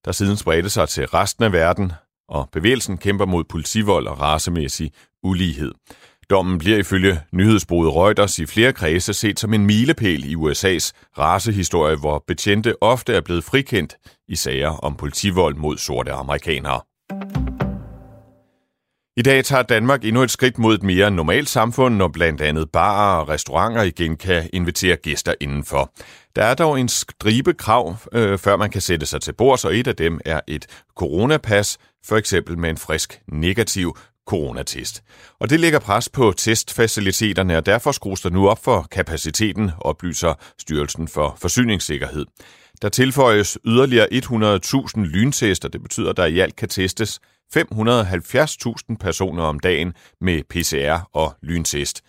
[0.05, 1.93] der siden spredte sig til resten af verden,
[2.29, 5.73] og bevægelsen kæmper mod politivold og racemæssig ulighed.
[6.31, 11.97] Dommen bliver ifølge nyhedsbruget Reuters i flere kredse set som en milepæl i USA's racehistorie,
[11.97, 13.97] hvor betjente ofte er blevet frikendt
[14.29, 16.81] i sager om politivold mod sorte amerikanere.
[19.17, 22.71] I dag tager Danmark endnu et skridt mod et mere normalt samfund, når blandt andet
[22.71, 25.93] barer og restauranter igen kan invitere gæster indenfor.
[26.37, 29.77] Der er dog en stribe krav, øh, før man kan sætte sig til bords, og
[29.77, 35.05] et af dem er et coronapas, for eksempel med en frisk negativ coronatest.
[35.41, 40.35] Og det lægger pres på testfaciliteterne, og derfor skrues der nu op for kapaciteten, oplyser
[40.59, 42.27] Styrelsen for Forsyningssikkerhed.
[42.83, 45.69] Der tilføjes yderligere 100.000 lyntester.
[45.69, 47.21] Det betyder, at der i alt kan testes
[47.57, 52.03] 570.000 personer om dagen med PCR og lyntest.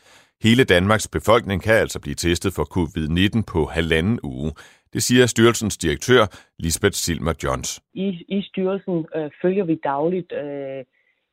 [0.43, 4.51] Hele Danmarks befolkning kan altså blive testet for covid-19 på halvanden uge.
[4.93, 6.25] Det siger styrelsens direktør,
[6.59, 7.81] Lisbeth Silmer Johns.
[7.93, 10.83] I, i styrelsen øh, følger vi dagligt øh,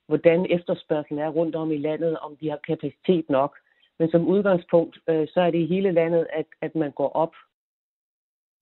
[0.09, 3.57] hvordan efterspørgselen er rundt om i landet, om de har kapacitet nok.
[3.99, 7.35] Men som udgangspunkt, øh, så er det i hele landet, at, at man går op.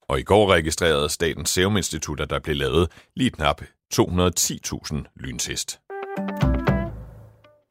[0.09, 3.61] Og i går registrerede Statens Serum Institut, at der blev lavet lige knap
[3.95, 5.81] 210.000 lyntest.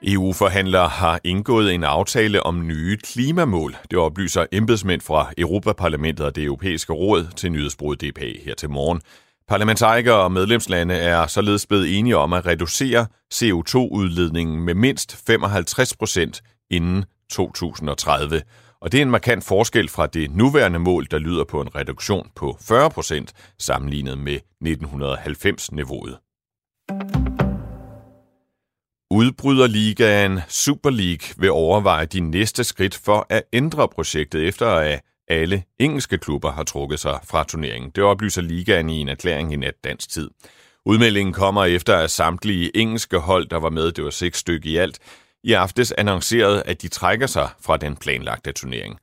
[0.04, 3.76] EU-forhandlere har indgået en aftale om nye klimamål.
[3.92, 9.02] Det oplyser embedsmænd fra Europaparlamentet og det europæiske råd til nyhedsbruget DPA her til morgen.
[9.50, 16.44] Parlamentarikere og medlemslande er således blevet enige om at reducere CO2-udledningen med mindst 55 procent
[16.72, 18.42] inden 2030.
[18.82, 22.30] Og det er en markant forskel fra det nuværende mål, der lyder på en reduktion
[22.36, 26.18] på 40 procent sammenlignet med 1990-niveauet.
[29.12, 35.64] Udbryderligaen Super League vil overveje de næste skridt for at ændre projektet efter at alle
[35.80, 37.92] engelske klubber har trukket sig fra turneringen.
[37.96, 40.30] Det oplyser ligaen i en erklæring i nat dansk tid.
[40.86, 44.78] Udmeldingen kommer efter, at samtlige engelske hold, der var med, det var seks stykke i
[44.78, 45.00] alt,
[45.44, 49.00] i aftes annoncerede, at de trækker sig fra den planlagte turnering.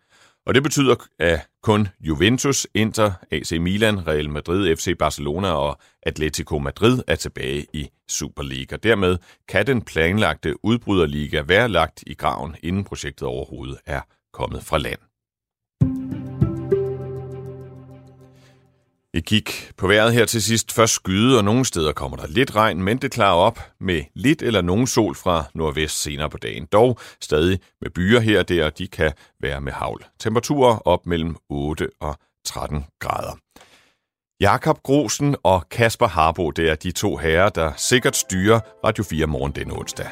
[0.47, 6.59] Og det betyder, at kun Juventus, Inter, AC Milan, Real Madrid, FC Barcelona og Atletico
[6.59, 8.77] Madrid er tilbage i Superliga.
[8.77, 14.01] Dermed kan den planlagte udbryderliga være lagt i graven, inden projektet overhovedet er
[14.33, 14.99] kommet fra land.
[19.17, 20.73] Vi kigger på vejret her til sidst.
[20.73, 24.43] Først skyde, og nogle steder kommer der lidt regn, men det klarer op med lidt
[24.43, 26.67] eller nogen sol fra nordvest senere på dagen.
[26.73, 30.05] Dog stadig med byer her og der, og de kan være med havl.
[30.21, 33.37] Temperaturer op mellem 8 og 13 grader.
[34.41, 39.27] Jakob Grosen og Kasper Harbo, det er de to herrer, der sikkert styrer Radio 4
[39.27, 40.09] morgen denne onsdag.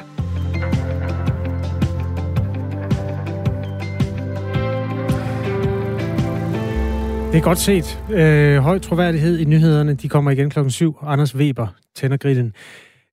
[7.35, 8.03] Det er godt set.
[8.09, 9.93] Øh, høj troværdighed i nyhederne.
[9.93, 10.97] De kommer igen klokken 7.
[11.01, 12.53] Anders Weber tænder grillen.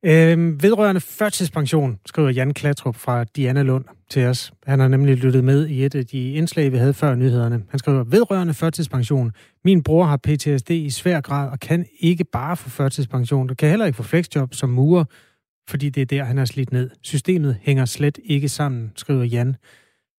[0.05, 4.53] Øh, vedrørende førtidspension, skriver Jan Klatrup fra Diana Lund til os.
[4.67, 7.63] Han har nemlig lyttet med i et af de indslag, vi havde før nyhederne.
[7.69, 9.33] Han skriver, vedrørende førtidspension.
[9.65, 13.47] Min bror har PTSD i svær grad og kan ikke bare få førtidspension.
[13.47, 15.05] Du kan heller ikke få flexjob som murer,
[15.69, 16.91] fordi det er der, han er slidt ned.
[17.03, 19.57] Systemet hænger slet ikke sammen, skriver Jan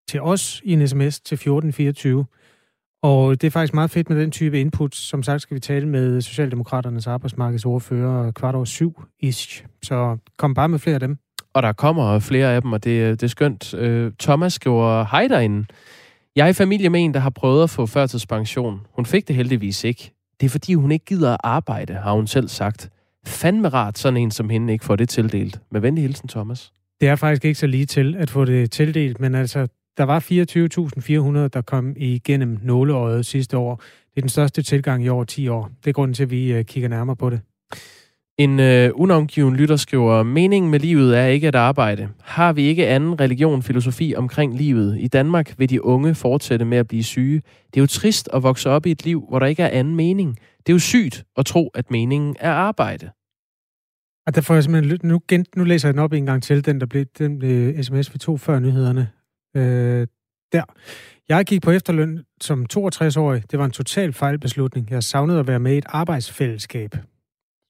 [0.08, 2.24] til os i en sms til 1424.
[3.04, 4.94] Og det er faktisk meget fedt med den type input.
[4.94, 9.64] Som sagt skal vi tale med Socialdemokraternes arbejdsmarkedsordfører kvart over syv ish.
[9.82, 11.18] Så kom bare med flere af dem.
[11.52, 13.74] Og der kommer flere af dem, og det, det er skønt.
[13.74, 15.66] Øh, Thomas skriver, hej derinde.
[16.36, 18.80] Jeg er i familie med en, der har prøvet at få førtidspension.
[18.92, 20.12] Hun fik det heldigvis ikke.
[20.40, 22.90] Det er fordi, hun ikke gider at arbejde, har hun selv sagt.
[23.26, 25.60] Fandme rart, sådan en som hende ikke får det tildelt.
[25.70, 26.72] Med venlig hilsen, Thomas.
[27.00, 30.20] Det er faktisk ikke så lige til at få det tildelt, men altså, Der var
[30.20, 33.76] 24.400, der kom igennem nåleøjet sidste år.
[33.76, 35.70] Det er den største tilgang i over 10 år.
[35.84, 37.40] Det er grunden til, at vi øh, kigger nærmere på det.
[38.38, 42.08] En øh, unavngiven lytter skriver, meningen med livet er ikke at arbejde.
[42.20, 44.96] Har vi ikke anden religion, filosofi omkring livet?
[45.00, 47.42] I Danmark vil de unge fortsætte med at blive syge.
[47.66, 49.96] Det er jo trist at vokse op i et liv, hvor der ikke er anden
[49.96, 50.38] mening.
[50.58, 53.10] Det er jo sygt at tro, at meningen er arbejde.
[54.26, 56.66] Og der får jeg simpelthen, nu, gen, nu læser jeg den op en gang til,
[56.66, 59.08] den der blev, den blev sms vi tog før nyhederne.
[59.54, 60.06] Øh,
[60.52, 60.64] der.
[61.28, 63.42] Jeg gik på efterløn som 62-årig.
[63.50, 64.90] Det var en total fejlbeslutning.
[64.90, 66.94] Jeg savnede at være med i et arbejdsfællesskab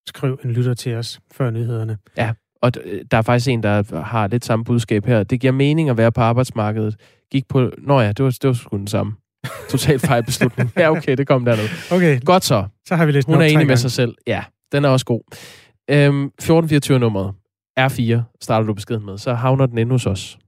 [0.06, 1.98] skrev en lytter til os før nyhederne.
[2.16, 2.74] Ja, og
[3.10, 5.22] der er faktisk en, der har lidt samme budskab her.
[5.22, 6.96] Det giver mening at være på arbejdsmarkedet.
[7.32, 7.70] Gik på...
[7.78, 9.12] Nå ja, det var, det var sgu den samme.
[9.70, 10.72] Total fejlbeslutning.
[10.76, 11.68] ja, okay, det kom dernede.
[11.90, 12.20] Okay.
[12.24, 12.66] Godt så.
[12.86, 14.14] Så har vi læst Hun er enig med sig selv.
[14.26, 15.20] Ja, den er også god.
[15.90, 17.34] Øhm, 1424 nummeret.
[17.80, 19.18] R4 starter du beskeden med.
[19.18, 20.38] Så havner den inde hos os.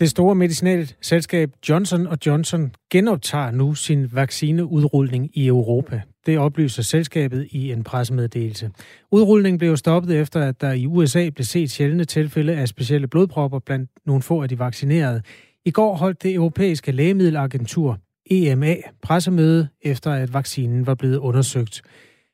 [0.00, 6.02] Det store medicinalselskab Johnson Johnson genoptager nu sin vaccineudrulning i Europa.
[6.26, 8.70] Det oplyser selskabet i en pressemeddelelse.
[9.10, 13.58] Udrulningen blev stoppet efter, at der i USA blev set sjældne tilfælde af specielle blodpropper
[13.58, 15.22] blandt nogle få af de vaccinerede.
[15.64, 17.98] I går holdt det europæiske lægemiddelagentur
[18.30, 21.82] EMA pressemøde, efter at vaccinen var blevet undersøgt.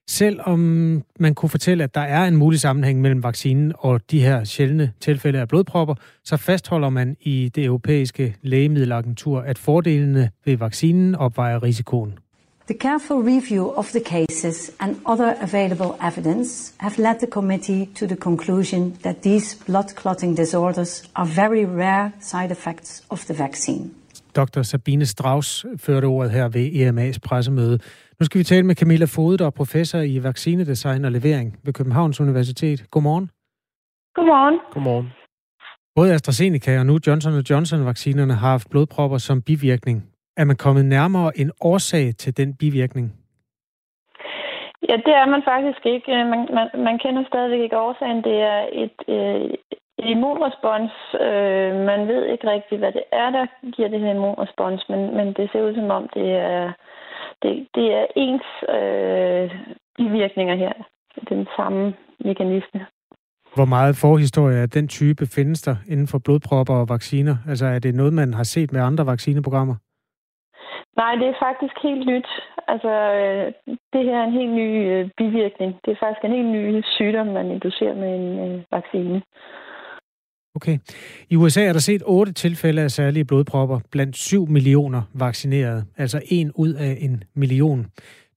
[0.08, 0.58] Selvom
[1.20, 4.92] man kunne fortælle, at der er en mulig sammenhæng mellem vaccinen og de her sjældne
[5.00, 11.62] tilfælde af blodpropper, så fastholder man i det europæiske lægemiddelagentur, at fordelene ved vaccinen opvejer
[11.62, 12.18] risikoen.
[12.66, 18.06] The careful review of the cases and other available evidence have led the committee to
[18.06, 23.90] the conclusion that these blood clotting disorders are very rare side effects of the vaccine.
[24.36, 24.62] Dr.
[24.62, 27.78] Sabine Strauss førte ordet her ved EMA's pressemøde.
[28.20, 31.72] Nu skal vi tale med Camilla Fode, der er professor i vaccinedesign og levering ved
[31.72, 32.90] Københavns Universitet.
[32.90, 33.30] Godmorgen.
[34.14, 34.58] Godmorgen.
[34.74, 35.08] Godmorgen.
[35.96, 39.98] Både AstraZeneca og nu Johnson Johnson-vaccinerne har haft blodpropper som bivirkning.
[40.36, 43.06] Er man kommet nærmere en årsag til den bivirkning?
[44.88, 46.10] Ja, det er man faktisk ikke.
[46.32, 48.22] Man, man, man kender stadigvæk ikke årsagen.
[48.28, 49.50] Det er et, øh,
[49.98, 50.92] immunrespons.
[51.26, 53.46] Øh, man ved ikke rigtigt, hvad det er, der
[53.76, 56.72] giver det her immunrespons, men, men det ser ud som om, det er,
[57.42, 59.50] det, det er ens øh,
[59.98, 60.72] bivirkninger her.
[61.28, 61.94] Den samme
[62.24, 62.86] mekanisme.
[63.54, 67.36] Hvor meget forhistorie af den type findes der inden for blodpropper og vacciner?
[67.48, 69.74] Altså er det noget, man har set med andre vaccineprogrammer?
[70.96, 72.28] Nej, det er faktisk helt nyt.
[72.68, 73.46] Altså, øh,
[73.92, 75.70] det her er en helt ny øh, bivirkning.
[75.84, 79.22] Det er faktisk en helt ny sygdom, man inducerer med en øh, vaccine.
[80.54, 80.78] Okay.
[81.30, 86.20] I USA er der set otte tilfælde af særlige blodpropper blandt 7 millioner vaccinerede, altså
[86.26, 87.86] en ud af en million.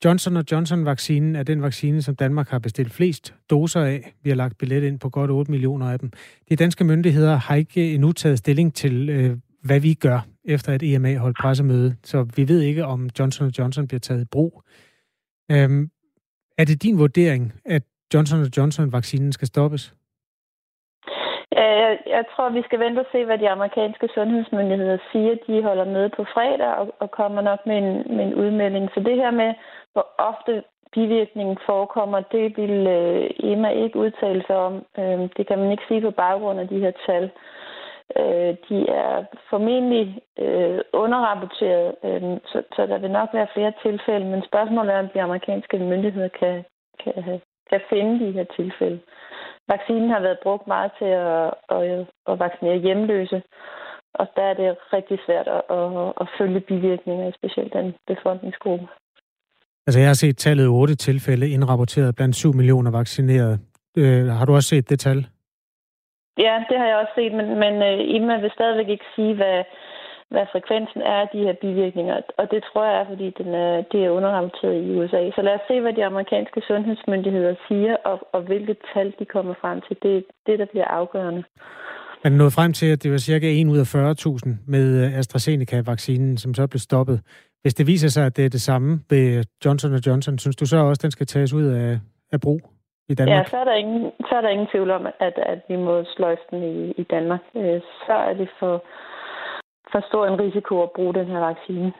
[0.05, 4.13] Johnson Johnson-vaccinen er den vaccine, som Danmark har bestilt flest doser af.
[4.23, 6.11] Vi har lagt billet ind på godt 8 millioner af dem.
[6.49, 10.83] De danske myndigheder har ikke endnu taget stilling til, øh, hvad vi gør, efter at
[10.83, 11.95] EMA holdt pressemøde.
[12.03, 14.63] Så vi ved ikke, om Johnson Johnson bliver taget i brug.
[15.51, 15.89] Øhm,
[16.57, 19.96] er det din vurdering, at Johnson Johnson-vaccinen skal stoppes?
[21.57, 25.35] Jeg, jeg tror, vi skal vente og se, hvad de amerikanske sundhedsmyndigheder siger.
[25.47, 28.89] De holder med på fredag og, og kommer nok med en, med en udmelding.
[28.93, 29.53] Så det her med,
[29.93, 34.85] hvor ofte bivirkningen forekommer, det vil øh, EMA ikke udtale sig om.
[34.99, 37.31] Øh, det kan man ikke sige på baggrund af de her tal.
[38.19, 44.25] Øh, de er formentlig øh, underrapporteret, øh, så, så der vil nok være flere tilfælde,
[44.25, 46.65] men spørgsmålet er, om de amerikanske myndigheder kan,
[47.03, 48.99] kan, kan finde de her tilfælde.
[49.67, 53.41] Vaccinen har været brugt meget til at, at, at vaccinere hjemløse,
[54.13, 58.87] og der er det rigtig svært at, at, at følge bivirkninger, specielt den befolkningsgruppe.
[59.87, 63.59] Altså jeg har set tallet 8 tilfælde indrapporteret blandt 7 millioner vaccinerede.
[63.97, 65.27] Øh, har du også set det tal?
[66.37, 69.63] Ja, det har jeg også set, men, men uh, Ima vil stadigvæk ikke sige, hvad,
[70.33, 72.15] hvad frekvensen er af de her bivirkninger.
[72.37, 75.21] Og det tror jeg er, fordi den er, det er underrapporteret i USA.
[75.35, 79.53] Så lad os se, hvad de amerikanske sundhedsmyndigheder siger, og, og hvilket tal de kommer
[79.61, 79.97] frem til.
[80.03, 81.43] Det er det, der bliver afgørende.
[82.23, 86.37] Man nået frem til, at det var cirka 1 ud af 40.000 med øh, AstraZeneca-vaccinen,
[86.37, 87.21] som så blev stoppet.
[87.61, 90.77] Hvis det viser sig, at det er det samme ved Johnson Johnson, synes du så
[90.77, 91.99] også, at den skal tages ud af,
[92.31, 92.61] af brug
[93.09, 93.37] i Danmark?
[93.37, 96.03] Ja, så er der ingen, så er der ingen tvivl om, at, at vi må
[96.15, 97.43] sløjfe den i, i Danmark.
[97.55, 98.83] Øh, så er det for,
[100.01, 101.93] for stor en risiko at bruge den her vaccine.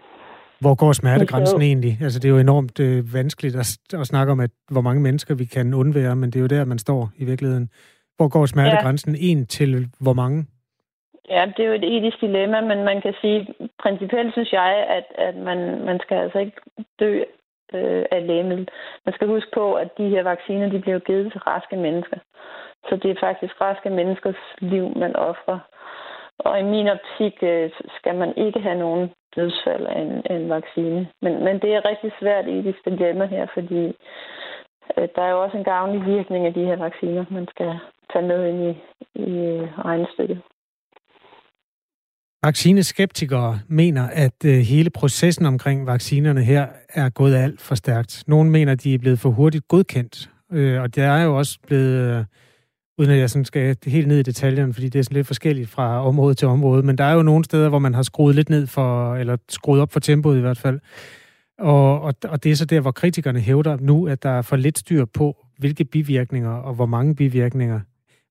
[0.62, 1.94] Hvor går smertegrænsen egentlig?
[2.02, 3.70] Altså, det er jo enormt øh, vanskeligt at,
[4.02, 6.66] at snakke om, at hvor mange mennesker vi kan undvære, men det er jo der,
[6.66, 7.70] man står i virkeligheden.
[8.18, 9.22] Hvor går smertegrænsen ja.
[9.22, 10.46] en til hvor mange?
[11.30, 13.48] Ja, det er jo et etisk dilemma, men man kan sige,
[13.84, 16.58] principielt synes jeg, at, at man, man skal altså ikke
[17.00, 17.12] dø
[17.74, 18.68] øh, af lægemiddel.
[19.06, 22.18] Man skal huske på, at de her vacciner, de bliver givet til raske mennesker.
[22.88, 25.60] Så det er faktisk raske menneskers liv, man offrer.
[26.40, 27.70] Og i min optik øh,
[28.00, 31.08] skal man ikke have nogen dødsfald af en, af en vaccine.
[31.22, 33.84] Men, men det er rigtig svært etisk dilemma her, fordi
[34.98, 37.80] øh, der er jo også en gavnlig virkning af de her vacciner, man skal
[38.14, 38.72] tage med ind i,
[39.16, 40.42] i øh, regnestykket.
[42.44, 48.24] Vaccineskeptikere mener, at øh, hele processen omkring vaccinerne her er gået alt for stærkt.
[48.28, 50.30] Nogle mener, at de er blevet for hurtigt godkendt.
[50.52, 52.26] Øh, og det er jo også blevet,
[52.98, 55.70] uden at jeg sådan skal helt ned i detaljerne, fordi det er sådan lidt forskelligt
[55.70, 58.50] fra område til område, men der er jo nogle steder, hvor man har skruet lidt
[58.50, 60.80] ned for, eller skruet op for tempoet i hvert fald.
[61.60, 64.56] Og, og, og det er så der, hvor kritikerne hævder nu, at der er for
[64.56, 67.80] lidt styr på, hvilke bivirkninger og hvor mange bivirkninger.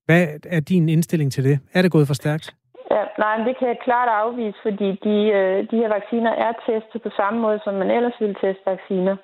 [0.05, 1.59] Hvad er din indstilling til det?
[1.73, 2.55] Er det gået for stærkt?
[2.91, 7.01] Ja, nej, det kan jeg klart afvise, fordi de, øh, de her vacciner er testet
[7.01, 9.15] på samme måde, som man ellers ville teste vacciner.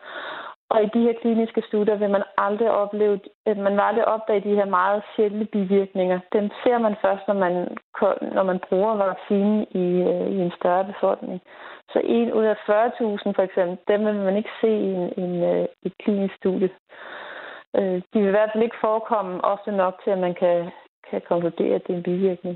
[0.70, 4.46] Og i de her kliniske studier vil man aldrig opleve, at man vil aldrig opdage
[4.50, 6.20] de her meget sjældne bivirkninger.
[6.34, 7.54] Dem ser man først, når man,
[8.38, 11.42] når man bruger vaccinen i, øh, i en større befolkning.
[11.92, 15.34] Så en ud af 40.000 for eksempel, dem vil man ikke se i en, en,
[15.52, 16.70] øh, et klinisk studie.
[17.78, 20.58] Øh, de vil i hvert fald ikke forekomme ofte nok til, at man kan,
[21.10, 22.56] kan konkludere, at det er en bivirkning.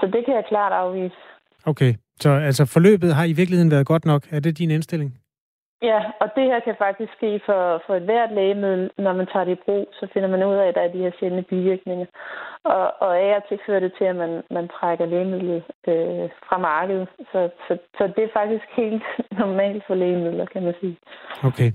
[0.00, 1.20] Så det kan jeg klart afvise.
[1.66, 4.22] Okay, så altså forløbet har i virkeligheden været godt nok.
[4.30, 5.23] Er det din indstilling?
[5.88, 8.90] Ja, og det her kan faktisk ske for, for et hvert lægemiddel.
[8.98, 11.04] Når man tager det i brug, så finder man ud af, at der er de
[11.04, 12.06] her sjældne bivirkninger.
[12.74, 15.62] Og, og af og til fører det til, at man, man trækker lægemidlet
[15.92, 17.08] øh, fra markedet.
[17.32, 19.04] Så, så, så det er faktisk helt
[19.42, 20.96] normalt for lægemidler, kan man sige.
[21.48, 21.70] Okay.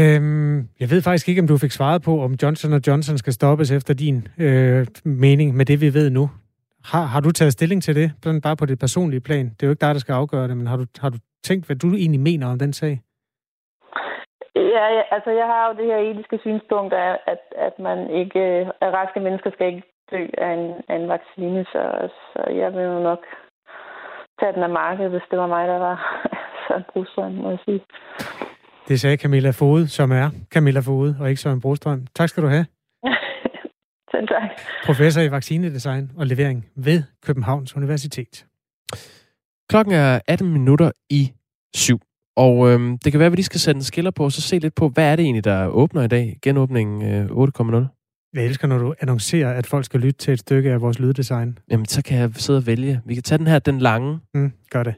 [0.00, 3.70] Øhm, jeg ved faktisk ikke, om du fik svaret på, om Johnson Johnson skal stoppes
[3.70, 6.30] efter din øh, mening med det, vi ved nu.
[6.84, 9.46] Har, har du taget stilling til det, sådan bare på det personlige plan?
[9.46, 11.66] Det er jo ikke dig, der skal afgøre det, men har du, har du tænkt,
[11.66, 13.00] hvad du egentlig mener om den sag?
[14.54, 18.42] Ja, ja altså jeg har jo det her etiske synspunkt af, at, at man ikke,
[18.84, 21.82] at raske mennesker skal ikke dø af en, af en vaccine, så,
[22.32, 23.22] så jeg vil jo nok
[24.40, 25.96] tage den af markedet, hvis det var mig, der var
[26.68, 27.80] Søren Brostrøm, må jeg sige.
[28.88, 32.06] Det sagde Camilla Fode, som er Camilla Fode, og ikke Søren Brostrøm.
[32.14, 32.66] Tak skal du have.
[34.12, 34.50] Selv tak.
[34.86, 38.46] Professor i vaccinedesign og levering ved Københavns Universitet.
[39.68, 41.32] Klokken er 18 minutter i
[41.76, 42.00] syv.
[42.36, 44.40] Og øhm, det kan være, at vi lige skal sætte en skiller på, og så
[44.40, 46.38] se lidt på, hvad er det egentlig, der åbner i dag?
[46.42, 48.30] Genåbningen øh, 8.0.
[48.34, 51.58] Jeg elsker, når du annoncerer, at folk skal lytte til et stykke af vores lyddesign.
[51.70, 53.00] Jamen, så kan jeg sidde og vælge.
[53.06, 54.18] Vi kan tage den her, den lange.
[54.34, 54.94] Mm, gør det.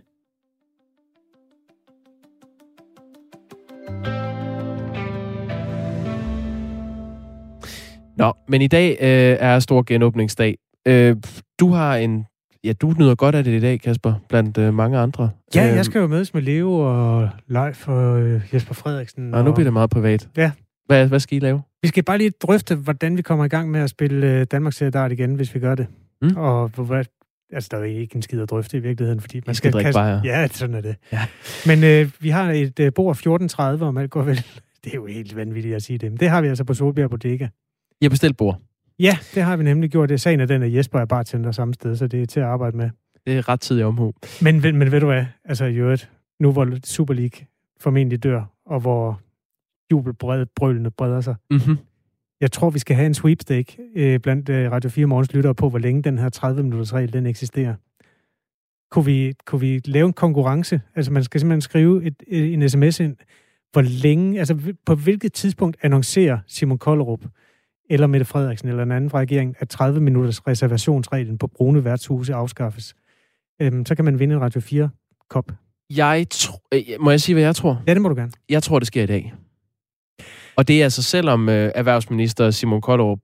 [8.17, 10.59] Nå, men i dag øh, er stor genåbningsdag.
[10.87, 11.17] Øh,
[11.61, 12.25] du har en...
[12.65, 15.31] Ja, du nyder godt af det i dag, Kasper, blandt øh, mange andre.
[15.55, 19.35] Ja, jeg skal jo mødes med Leo og Leif og øh, Jesper Frederiksen.
[19.35, 20.29] Og, og nu bliver det meget privat.
[20.37, 20.51] Ja.
[20.87, 21.63] Hvad, hvad skal I lave?
[21.83, 24.77] Vi skal bare lige drøfte, hvordan vi kommer i gang med at spille øh, Danmarks
[24.77, 25.87] Serie Dart igen, hvis vi gør det.
[26.23, 26.37] Mm.
[26.37, 27.05] Og hvad,
[27.53, 29.73] altså, der er ikke en skid at drøfte i virkeligheden, fordi man I skal, skal
[29.73, 29.99] drikke kaste...
[29.99, 30.21] bajer.
[30.25, 30.97] Ja, sådan er det.
[31.13, 31.21] Ja.
[31.67, 34.37] Men øh, vi har et øh, bord 14.30, om alt går vel.
[34.85, 37.11] Det er jo helt vanvittigt at sige det, men det har vi altså på Solbjerg
[37.11, 37.49] Bodega.
[38.01, 38.61] I har bestilt bord.
[39.01, 40.09] Ja, det har vi nemlig gjort.
[40.09, 42.41] Det er sagen af den, at Jesper er bartender samme sted, så det er til
[42.41, 42.91] at arbejde med.
[43.27, 44.13] Det er ret tid i omhu.
[44.43, 45.25] Men, men, men ved du hvad?
[45.45, 47.47] Altså i øvrigt, nu hvor Super League
[47.81, 49.21] formentlig dør, og hvor
[49.93, 51.77] jubelbrølene breder sig, Mm-hmm.
[52.41, 55.69] jeg tror, vi skal have en sweepstake øh, blandt øh, Radio 4 Morgens lyttere på,
[55.69, 57.75] hvor længe den her 30-minutters regel, den eksisterer.
[58.91, 60.81] Kunne vi, kunne vi lave en konkurrence?
[60.95, 63.17] Altså, man skal simpelthen skrive et, et, en sms ind.
[63.73, 67.25] Hvor længe, altså på hvilket tidspunkt annoncerer Simon Kollerup
[67.91, 72.35] eller Mette Frederiksen eller en anden fra regeringen, at 30 minutters reservationsreglen på brune værtshuse
[72.35, 72.95] afskaffes?
[73.63, 75.53] Øhm, så kan man vinde en Radio 4-kop.
[75.97, 77.83] Jeg tr- øh, må jeg sige, hvad jeg tror?
[77.87, 78.33] Ja, det må du gerne.
[78.49, 79.35] Jeg tror, det sker i dag.
[80.57, 83.19] Og det er altså selvom øh, erhvervsminister Simon Kollerup,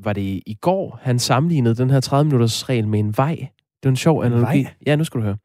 [0.00, 3.34] var det i går, han sammenlignede den her 30-minutters regel med en vej.
[3.82, 4.62] Det er en sjov En analogi.
[4.62, 4.74] vej?
[4.86, 5.36] Ja, nu skal du høre.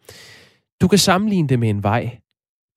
[0.81, 2.17] Du kan sammenligne det med en vej.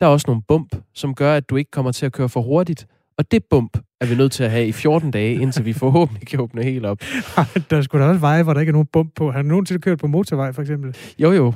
[0.01, 2.41] Der er også nogle bump, som gør, at du ikke kommer til at køre for
[2.43, 2.87] hurtigt.
[3.19, 6.29] Og det bump er vi nødt til at have i 14 dage, indtil vi forhåbentlig
[6.29, 6.99] kan åbne helt op.
[7.71, 9.31] der skulle da også veje, hvor der ikke er nogen bump på.
[9.31, 10.97] Har du nogensinde kørt på motorvej, for eksempel?
[11.19, 11.53] Jo, jo.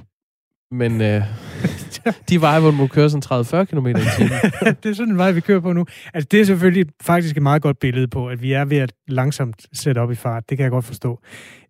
[0.70, 1.22] Men øh,
[2.28, 4.32] de veje, hvor du må køre sådan 30-40 km i timen.
[4.82, 5.86] det er sådan en vej, vi kører på nu.
[6.14, 8.92] Altså, det er selvfølgelig faktisk et meget godt billede på, at vi er ved at
[9.08, 10.50] langsomt sætte op i fart.
[10.50, 11.20] Det kan jeg godt forstå.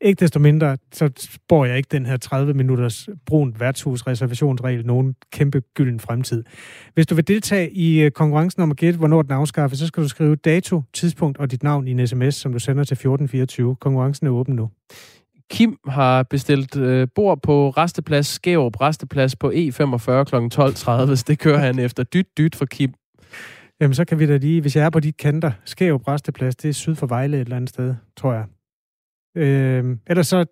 [0.01, 5.15] Ikke desto mindre, så spår jeg ikke den her 30 minutters brunt værtshus reservationsregel nogen
[5.33, 6.45] kæmpe gylden fremtid.
[6.95, 10.03] Hvis du vil deltage i øh, konkurrencen om at gætte, hvornår den afskaffes, så skal
[10.03, 13.77] du skrive dato, tidspunkt og dit navn i en sms, som du sender til 1424.
[13.77, 14.71] Konkurrencen er åben nu.
[15.51, 20.37] Kim har bestilt øh, bord på Resteplads, Skærup Resteplads på E45 kl.
[20.37, 22.95] 12.30, så det kører han efter dyt dyt for Kim.
[23.81, 26.69] Jamen, så kan vi da lige, hvis jeg er på de kanter, Skæv Bræsteplads, det
[26.69, 28.47] er syd for Vejle et eller andet sted, tror jeg.
[29.37, 30.47] Øh, ellers så,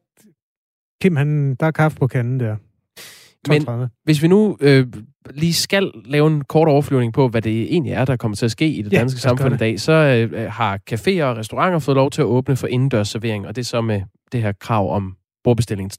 [1.02, 2.56] Kim, han, der er kaffe på kanden der.
[3.50, 3.70] 12.30.
[3.70, 4.86] Men hvis vi nu øh,
[5.30, 8.50] lige skal lave en kort overflyvning på, hvad det egentlig er, der kommer til at
[8.50, 11.94] ske i det Ja, danske samfund i dag, så øh, har caféer og restauranter fået
[11.94, 14.94] lov til at åbne for indendørs servering, og det er så med det her krav
[14.94, 15.90] om bordbestilling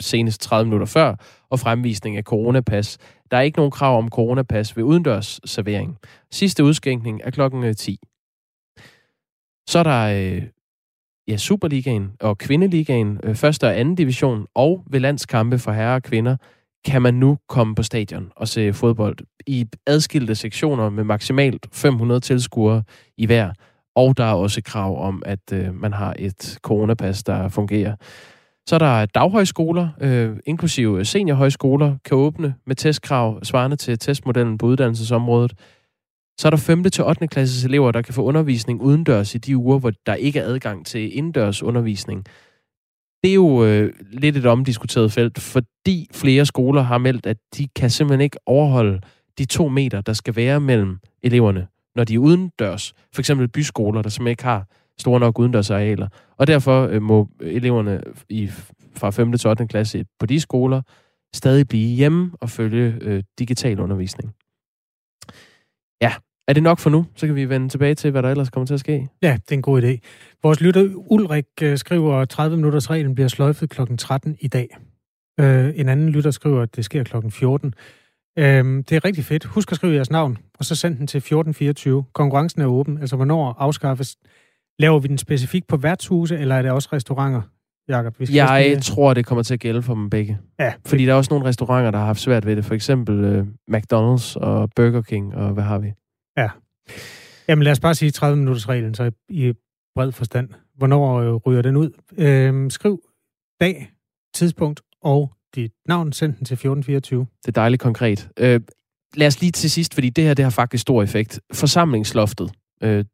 [0.00, 1.14] senest 30 minutter før,
[1.50, 2.98] og fremvisning af coronapas.
[3.30, 5.98] Der er ikke nogen krav om coronapas ved udendørs servering.
[6.30, 7.98] Sidste udskænkning er klokken øh, 10.
[9.68, 10.42] Så er der øh,
[11.28, 16.02] ja, Superligaen og Kvindeligaen, øh, første og anden division, og ved landskampe for herrer og
[16.02, 16.36] kvinder,
[16.86, 19.16] kan man nu komme på stadion og se fodbold
[19.46, 22.82] i adskilte sektioner med maksimalt 500 tilskuere
[23.16, 23.52] i hver.
[23.96, 27.96] Og der er også krav om, at øh, man har et coronapas, der fungerer.
[28.68, 34.66] Så er der daghøjskoler, øh, inklusive seniorhøjskoler, kan åbne med testkrav svarende til testmodellen på
[34.66, 35.52] uddannelsesområdet.
[36.38, 36.84] Så er der 5.
[36.84, 37.28] til 8.
[37.28, 40.86] klasses elever, der kan få undervisning udendørs i de uger, hvor der ikke er adgang
[40.86, 42.24] til indendørs undervisning.
[43.26, 47.68] Det er jo øh, lidt et omdiskuteret felt, fordi flere skoler har meldt, at de
[47.76, 49.00] kan simpelthen ikke overholde
[49.38, 51.66] de to meter, der skal være mellem eleverne,
[51.96, 52.92] når de er udendørs.
[53.14, 54.66] For eksempel byskoler, der simpelthen ikke har
[54.98, 56.08] store nok udendørsarealer.
[56.36, 58.50] Og derfor øh, må eleverne i,
[58.96, 59.32] fra 5.
[59.32, 59.66] til 8.
[59.66, 60.82] klasse på de skoler
[61.34, 64.34] stadig blive hjemme og følge øh, digital undervisning.
[66.48, 67.06] Er det nok for nu?
[67.16, 69.08] Så kan vi vende tilbage til, hvad der ellers kommer til at ske.
[69.22, 69.98] Ja, det er en god idé.
[70.42, 73.80] Vores lytter Ulrik øh, skriver, at 30 minutters reglen bliver sløjfet kl.
[73.98, 74.76] 13 i dag.
[75.40, 77.16] Øh, en anden lytter skriver, at det sker kl.
[77.30, 77.74] 14.
[78.38, 79.44] Øh, det er rigtig fedt.
[79.44, 82.04] Husk at skrive jeres navn, og så send den til 1424.
[82.12, 82.98] Konkurrencen er åben.
[82.98, 84.16] Altså, hvornår afskaffes?
[84.78, 87.42] Laver vi den specifikt på værtshuse, eller er det også restauranter?
[87.88, 90.38] Jakob, vi skal Jeg næsten- tror, det kommer til at gælde for dem begge.
[90.60, 90.72] Ja.
[90.86, 92.64] Fordi der er også nogle restauranter, der har haft svært ved det.
[92.64, 95.92] For eksempel øh, McDonald's og Burger King, og hvad har vi?
[96.36, 96.48] Ja.
[97.48, 99.52] Jamen lad os bare sige 30 minutters reglen, så i
[99.94, 100.48] bred forstand.
[100.74, 101.90] Hvornår øh, ryger den ud?
[102.18, 103.00] Øhm, skriv
[103.60, 103.90] dag,
[104.34, 106.12] tidspunkt og dit navn.
[106.12, 107.26] Send den til 1424.
[107.42, 108.28] Det er dejligt konkret.
[108.38, 108.60] Øh,
[109.14, 111.40] lad os lige til sidst, fordi det her det har faktisk stor effekt.
[111.52, 113.04] Forsamlingsloftet, øh,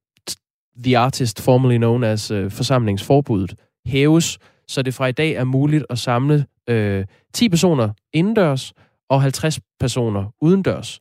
[0.85, 3.55] The Artist, formerly known as øh, forsamlingsforbuddet,
[3.87, 7.05] hæves, så det fra i dag er muligt at samle øh,
[7.35, 8.73] 10 personer indendørs
[9.11, 11.01] og 50 personer udendørs.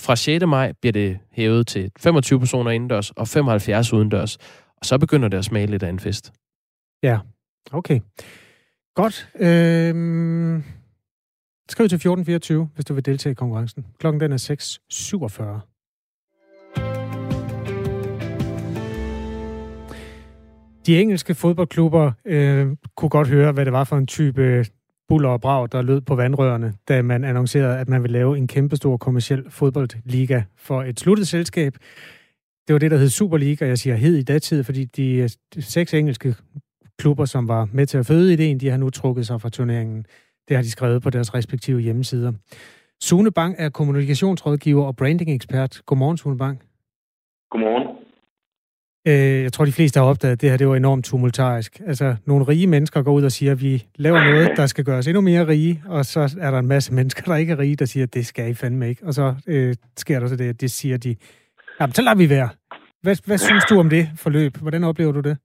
[0.00, 0.46] Fra 6.
[0.46, 4.36] maj bliver det hævet til 25 personer indendørs og 75 udendørs.
[4.76, 6.32] Og så begynder det at smage lidt af en fest.
[7.02, 7.18] Ja,
[7.72, 8.00] okay.
[8.94, 9.28] Godt.
[9.34, 10.64] Øhm...
[11.68, 13.86] skriv til 1424, hvis du vil deltage i konkurrencen.
[13.98, 15.66] Klokken den er 6.47.
[20.86, 24.64] De engelske fodboldklubber øh, kunne godt høre, hvad det var for en type
[25.10, 28.46] buller og brag, der lød på vandrørene, da man annoncerede, at man ville lave en
[28.46, 31.72] kæmpestor kommersiel fodboldliga for et sluttet selskab.
[32.66, 35.94] Det var det, der hed Superliga, jeg siger hed i datid, fordi de, de seks
[35.94, 36.34] engelske
[36.98, 40.04] klubber, som var med til at føde ideen, de har nu trukket sig fra turneringen.
[40.48, 42.32] Det har de skrevet på deres respektive hjemmesider.
[43.00, 45.82] Sune Bang er kommunikationsrådgiver og branding-ekspert.
[45.86, 46.62] Godmorgen, Sune Bang.
[47.50, 47.99] Godmorgen.
[49.08, 51.80] Øh, jeg tror, de fleste har opdaget, at det her det var enormt tumultarisk.
[51.86, 54.98] Altså, nogle rige mennesker går ud og siger, at vi laver noget, der skal gøre
[54.98, 57.76] os endnu mere rige, og så er der en masse mennesker, der ikke er rige,
[57.76, 59.02] der siger, at det skal I fandme ikke.
[59.06, 61.16] Og så øh, sker der så det, at det siger de,
[61.80, 62.48] jamen, så lader vi være.
[63.02, 64.52] Hvad, hvad synes du om det forløb?
[64.56, 65.36] Hvordan oplever du det?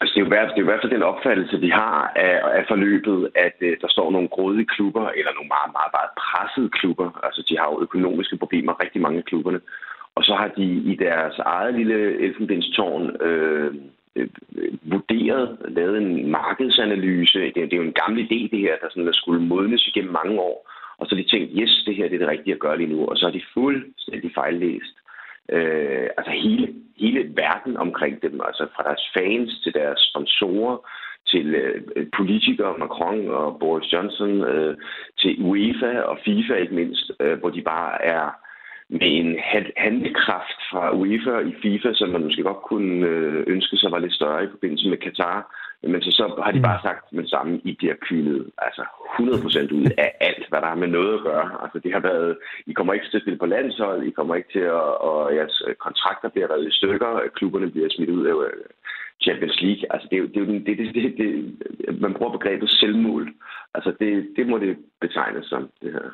[0.00, 1.96] Altså, det, er jo hvert, det er jo i hvert fald den opfattelse, vi har
[2.26, 6.12] af, af forløbet, at uh, der står nogle grådige klubber, eller nogle meget, meget, meget
[6.22, 7.08] pressede klubber.
[7.26, 9.60] Altså, de har jo økonomiske problemer, rigtig mange af klubberne.
[10.14, 13.74] Og så har de i deres eget lille elfenbenstårn øh,
[14.16, 14.28] øh,
[14.82, 17.38] vurderet, lavet en markedsanalyse.
[17.38, 20.12] Det, det er jo en gammel idé, det her, der sådan, der skulle modnes igennem
[20.12, 20.70] mange år.
[20.98, 22.92] Og så har de tænkt, yes, det her det er det rigtige at gøre lige
[22.94, 23.06] nu.
[23.06, 24.96] Og så har de fuldstændig fejllæst
[25.48, 28.40] øh, altså hele, hele verden omkring dem.
[28.46, 30.76] Altså fra deres fans til deres sponsorer,
[31.26, 34.76] til øh, politikere, Macron og Boris Johnson, øh,
[35.18, 38.41] til UEFA og FIFA ikke mindst, øh, hvor de bare er
[38.98, 39.38] med en
[39.76, 44.14] handlekraft fra UEFA i FIFA, som man måske godt kunne øh, ønske sig var lidt
[44.14, 45.38] større i forbindelse med Katar.
[45.82, 48.82] Men så, så har de bare sagt med det samme, I bliver kylet altså
[49.18, 51.46] 100% ud af alt, hvad der har med noget at gøre.
[51.62, 54.52] Altså det har været, I kommer ikke til at spille på landshold, I kommer ikke
[54.52, 58.64] til at, og jeres kontrakter bliver revet i stykker, klubberne bliver smidt ud af øh,
[59.22, 59.84] Champions League.
[59.92, 63.32] Altså det er jo det, er det, det, det, det, man bruger begrebet selvmål.
[63.74, 66.08] Altså det, det må det betegnes som, det her.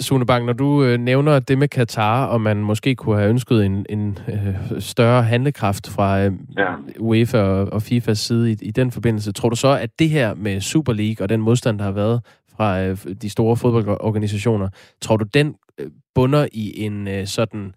[0.00, 3.66] Sune Bang, når du øh, nævner det med Katar, og man måske kunne have ønsket
[3.66, 6.74] en, en øh, større handlekraft fra øh, ja.
[6.98, 10.34] UEFA og, og FIFAs side i, i den forbindelse, tror du så, at det her
[10.34, 12.20] med Super League og den modstand, der har været
[12.56, 14.68] fra øh, de store fodboldorganisationer,
[15.00, 17.74] tror du, den øh, bunder i en øh, sådan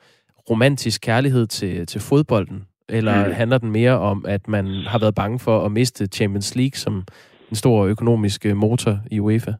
[0.50, 2.64] romantisk kærlighed til, til fodbolden?
[2.90, 3.34] Eller mm.
[3.34, 7.04] handler den mere om, at man har været bange for at miste Champions League som
[7.50, 9.54] en stor økonomisk øh, motor i UEFA?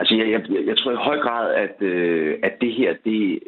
[0.00, 3.40] Altså, jeg, jeg, jeg tror i høj grad, at, øh, at det her, det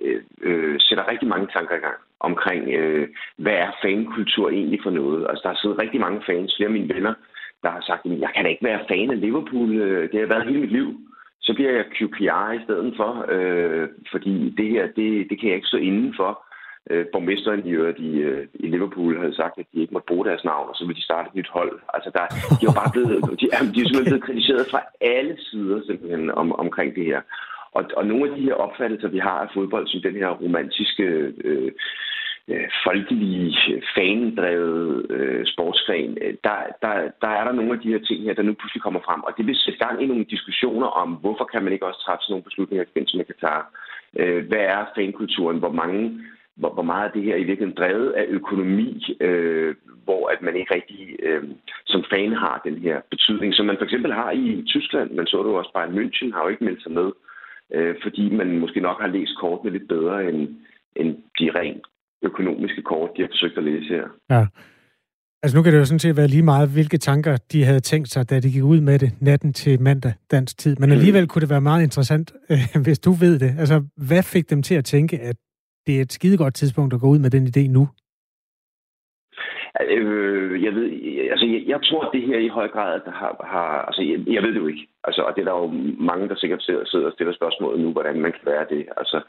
[0.43, 5.27] øh, sætter rigtig mange tanker i gang omkring, øh, hvad er fankultur egentlig for noget.
[5.29, 7.15] Altså, der har siddet rigtig mange fans, flere af mine venner,
[7.63, 9.71] der har sagt, at jeg kan da ikke være fan af Liverpool.
[9.81, 10.89] Øh, det har været hele mit liv.
[11.41, 15.57] Så bliver jeg QPR i stedet for, øh, fordi det her, det, det kan jeg
[15.57, 16.45] ikke stå inden for.
[16.91, 20.45] Øh, borgmesteren i, de, øh, i Liverpool havde sagt, at de ikke måtte bruge deres
[20.45, 21.81] navn, og så ville de starte et nyt hold.
[21.95, 22.25] Altså, der,
[22.61, 26.53] de er bare blevet, de, de er simpelthen blevet kritiseret fra alle sider simpelthen om,
[26.53, 27.21] omkring det her.
[27.73, 31.03] Og, og nogle af de her opfattelser, vi har af fodbold, som den her romantiske
[31.45, 31.73] øh,
[32.49, 33.57] øh, folkelige,
[33.95, 38.35] fanedrevet øh, sportsgren, øh, der, der, der er der nogle af de her ting her,
[38.35, 39.21] der nu pludselig kommer frem.
[39.23, 42.23] Og det vil sætte gang i nogle diskussioner om, hvorfor kan man ikke også træffe
[42.23, 43.61] sådan nogle beslutninger i forbindelse med Katar?
[44.21, 45.59] Øh, hvad er fankulturen?
[45.59, 46.01] Hvor mange
[46.57, 49.75] hvor, hvor meget af det her i virkeligheden drevet af økonomi, øh,
[50.05, 51.43] hvor at man ikke rigtig øh,
[51.87, 55.11] som fan har den her betydning, som man for eksempel har i Tyskland.
[55.11, 57.09] Man så det jo også bare, at München har jo ikke meldt sig med,
[57.75, 60.49] øh, fordi man måske nok har læst kortene lidt bedre end,
[60.97, 61.85] end de rent
[62.23, 64.07] økonomiske kort, de har forsøgt at læse her.
[64.31, 64.47] Ja.
[65.43, 68.09] Altså nu kan det jo sådan set være lige meget, hvilke tanker de havde tænkt
[68.09, 70.77] sig, da de gik ud med det natten til mandag dansk tid.
[70.77, 73.55] Men alligevel kunne det være meget interessant, øh, hvis du ved det.
[73.59, 75.37] Altså, hvad fik dem til at tænke, at
[75.87, 77.89] det er et skidegodt tidspunkt at gå ud med den idé nu?
[79.81, 80.89] Øh, jeg ved,
[81.31, 84.35] altså jeg, jeg tror, at det her i høj grad der har, har altså jeg,
[84.35, 84.87] jeg ved det jo ikke.
[85.05, 85.71] Altså, og det er der jo
[86.11, 89.21] mange, der sikkert sidder, sidder og stiller spørgsmål nu, hvordan man kan være det, altså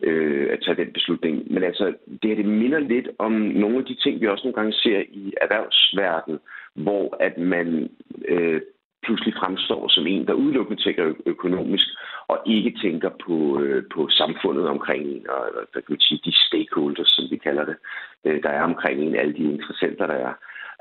[0.00, 1.52] øh, at tage den beslutning.
[1.52, 4.56] Men altså, det her, det minder lidt om nogle af de ting, vi også nogle
[4.56, 6.38] gange ser i erhvervsverdenen,
[6.74, 7.90] hvor at man
[8.28, 8.60] øh,
[9.02, 11.86] pludselig fremstår som en, der udelukkende tænker økonomisk,
[12.32, 16.34] og ikke tænker på, øh, på samfundet omkring en, og hvad kan man sige, de
[16.46, 17.76] stakeholders, som vi kalder det,
[18.24, 20.32] øh, der er omkring en, alle de interessenter, der er.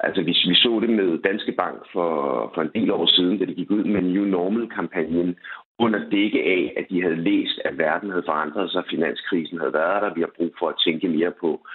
[0.06, 2.10] Altså, hvis vi så det med Danske Bank for,
[2.54, 5.38] for en del år siden, da de gik ud med New Normal-kampagnen,
[5.80, 10.02] under dække af, at de havde læst, at verden havde forandret sig, finanskrisen havde været
[10.02, 11.68] der, vi har brug for at tænke mere på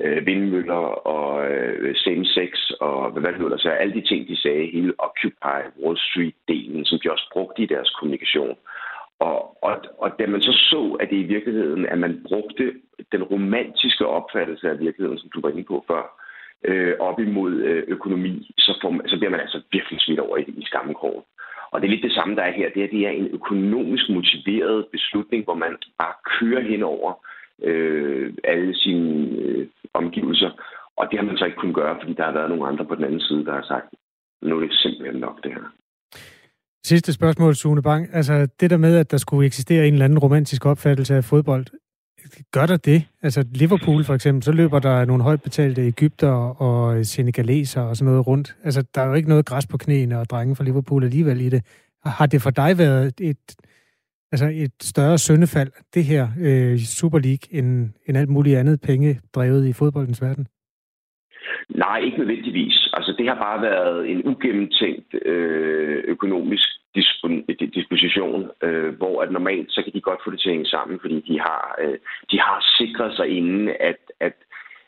[0.00, 4.72] øh, vindmøller og øh, same-sex og hvad det nu så alle de ting, de sagde,
[4.72, 8.56] hele Occupy Wall Street-delen, som de også brugte i deres kommunikation.
[9.28, 12.72] Og, og, og da man så så, at det i virkeligheden, at man brugte
[13.12, 16.02] den romantiske opfattelse af virkeligheden, som du var inde på før,
[16.64, 20.36] øh, op imod øh, økonomi, så, får man, så bliver man altså virkelig smidt over
[20.36, 21.22] i, i skammekrogen.
[21.70, 22.68] Og det er lidt det samme, der er her.
[22.74, 27.12] Det er, det er en økonomisk motiveret beslutning, hvor man bare kører hen over
[27.62, 30.50] øh, alle sine øh, omgivelser.
[30.96, 32.94] Og det har man så ikke kunnet gøre, fordi der har været nogle andre på
[32.94, 33.88] den anden side, der har sagt,
[34.42, 35.81] nu er det simpelthen nok det her.
[36.84, 38.08] Sidste spørgsmål, Sune Bang.
[38.12, 41.66] Altså det der med, at der skulle eksistere en eller anden romantisk opfattelse af fodbold,
[42.52, 43.04] gør der det?
[43.22, 46.28] Altså Liverpool for eksempel, så løber der nogle højt betalte Ægypter
[46.62, 48.56] og senegaleser og sådan noget rundt.
[48.64, 51.48] Altså der er jo ikke noget græs på knæene og drenge fra Liverpool alligevel i
[51.48, 51.64] det.
[52.04, 53.56] Har det for dig været et,
[54.32, 59.20] altså et større syndefald, det her øh, Super League, end, end alt muligt andet penge
[59.34, 60.46] drevet i fodboldens verden?
[61.68, 62.88] Nej, ikke nødvendigvis.
[62.92, 66.68] Altså, det har bare været en ugennemtænkt øh, økonomisk
[67.74, 71.00] disposition, øh, hvor at normalt så kan de godt få det til at hænge sammen,
[71.00, 71.98] fordi de har, øh,
[72.30, 74.32] de har sikret sig inden, at, at,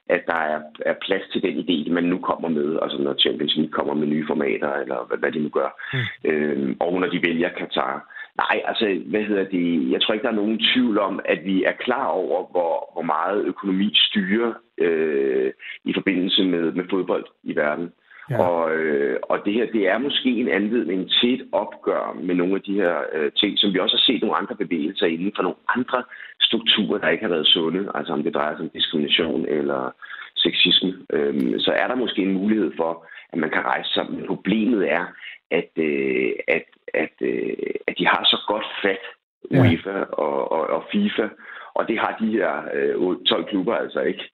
[0.08, 3.56] at der er, er plads til den idé, man nu kommer med, altså når Champions
[3.56, 6.30] League kommer med nye formater, eller hvad, hvad de nu gør, mm.
[6.30, 8.13] øh, og når de vælger Katar.
[8.36, 9.90] Nej, altså, hvad hedder det?
[9.90, 13.02] Jeg tror ikke, der er nogen tvivl om, at vi er klar over, hvor, hvor
[13.02, 15.52] meget økonomi styrer øh,
[15.84, 17.92] i forbindelse med, med fodbold i verden.
[18.30, 18.42] Ja.
[18.42, 22.54] Og, øh, og det her, det er måske en anledning til et opgør med nogle
[22.54, 25.42] af de her øh, ting, som vi også har set nogle andre bevægelser inden for
[25.42, 26.04] nogle andre
[26.40, 29.94] strukturer, der ikke har været sunde, altså om det drejer sig om diskrimination eller
[30.36, 34.06] sexisme, øh, så er der måske en mulighed for, at man kan rejse sig.
[34.10, 35.04] Men problemet er,
[35.50, 36.64] at, øh, at,
[37.02, 37.56] at, øh,
[37.88, 39.04] at de har så godt fat,
[39.50, 40.04] UEFA ja.
[40.24, 41.26] og, og, og FIFA,
[41.74, 44.24] og det har de her øh, 12 klubber altså ikke.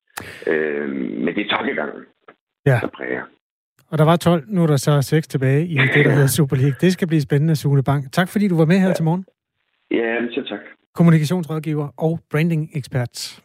[0.47, 0.89] Øh,
[1.25, 2.03] men det er tankegangen,
[2.67, 2.79] ja.
[2.83, 3.23] der præger.
[3.91, 6.57] Og der var 12, nu er der så 6 tilbage i det, der hedder Super
[6.57, 6.77] League.
[6.81, 8.13] Det skal blive spændende, Sune Bank.
[8.13, 8.95] Tak fordi du var med her ja.
[8.95, 9.25] til morgen.
[9.91, 10.61] Ja, selv tak.
[10.95, 13.43] Kommunikationsrådgiver og branding-ekspert.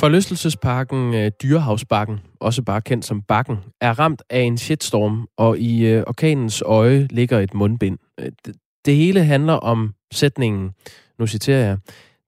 [0.00, 5.86] Forlystelsesparken øh, Dyrehavsbakken, også bare kendt som Bakken, er ramt af en shitstorm, og i
[5.86, 7.98] øh, orkanens øje ligger et mundbind.
[8.20, 10.70] Øh, det, det hele handler om sætningen,
[11.18, 11.78] nu citerer jeg,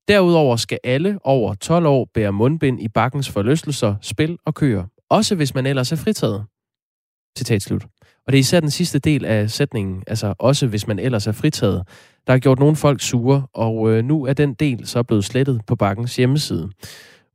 [0.08, 5.34] Derudover skal alle over 12 år bære mundbind i bakkens forlystelser, spil og køer, også
[5.34, 6.44] hvis man ellers er fritaget.
[7.38, 7.84] Citat slut.
[8.26, 11.32] Og det er især den sidste del af sætningen, altså også hvis man ellers er
[11.32, 11.82] fritaget,
[12.26, 15.60] der har gjort nogle folk sure, og øh, nu er den del så blevet slettet
[15.66, 16.70] på Bakkens hjemmeside.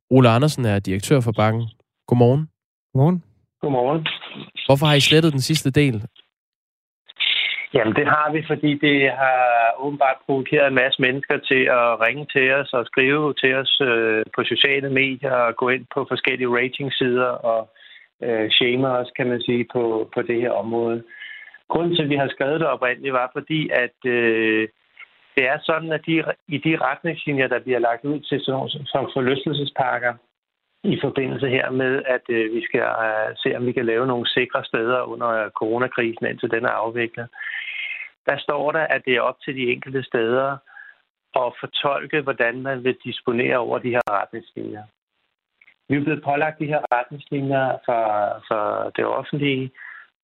[0.10, 1.64] Ole Andersen er direktør for Bakken.
[2.08, 2.50] Godmorgen.
[2.94, 3.24] Godmorgen.
[3.62, 4.08] Godmorgen.
[4.68, 6.08] Hvorfor har I slettet den sidste del?
[7.74, 9.42] Jamen, det har vi, fordi det har
[9.80, 14.24] åbenbart provokeret en masse mennesker til at ringe til os og skrive til os øh,
[14.36, 17.62] på sociale medier og gå ind på forskellige ratingsider og
[18.24, 21.04] øh, shame os, kan man sige, på, på det her område.
[21.68, 24.68] Grunden til, at vi har skrevet det oprindeligt, var fordi, at øh,
[25.36, 28.70] det er sådan, at de, i de retningslinjer, der bliver lagt ud til sådan nogle,
[28.86, 30.14] som forlystelsesparker,
[30.84, 34.30] i forbindelse her med, at øh, vi skal øh, se, om vi kan lave nogle
[34.30, 37.28] sikre steder under coronakrisen, indtil den er afviklet.
[38.26, 40.58] Der står der, at det er op til de enkelte steder
[41.36, 44.84] at fortolke, hvordan man vil disponere over de her retningslinjer.
[45.90, 48.02] Vi er blevet pålagt de her retningslinjer fra,
[48.48, 49.72] fra det offentlige,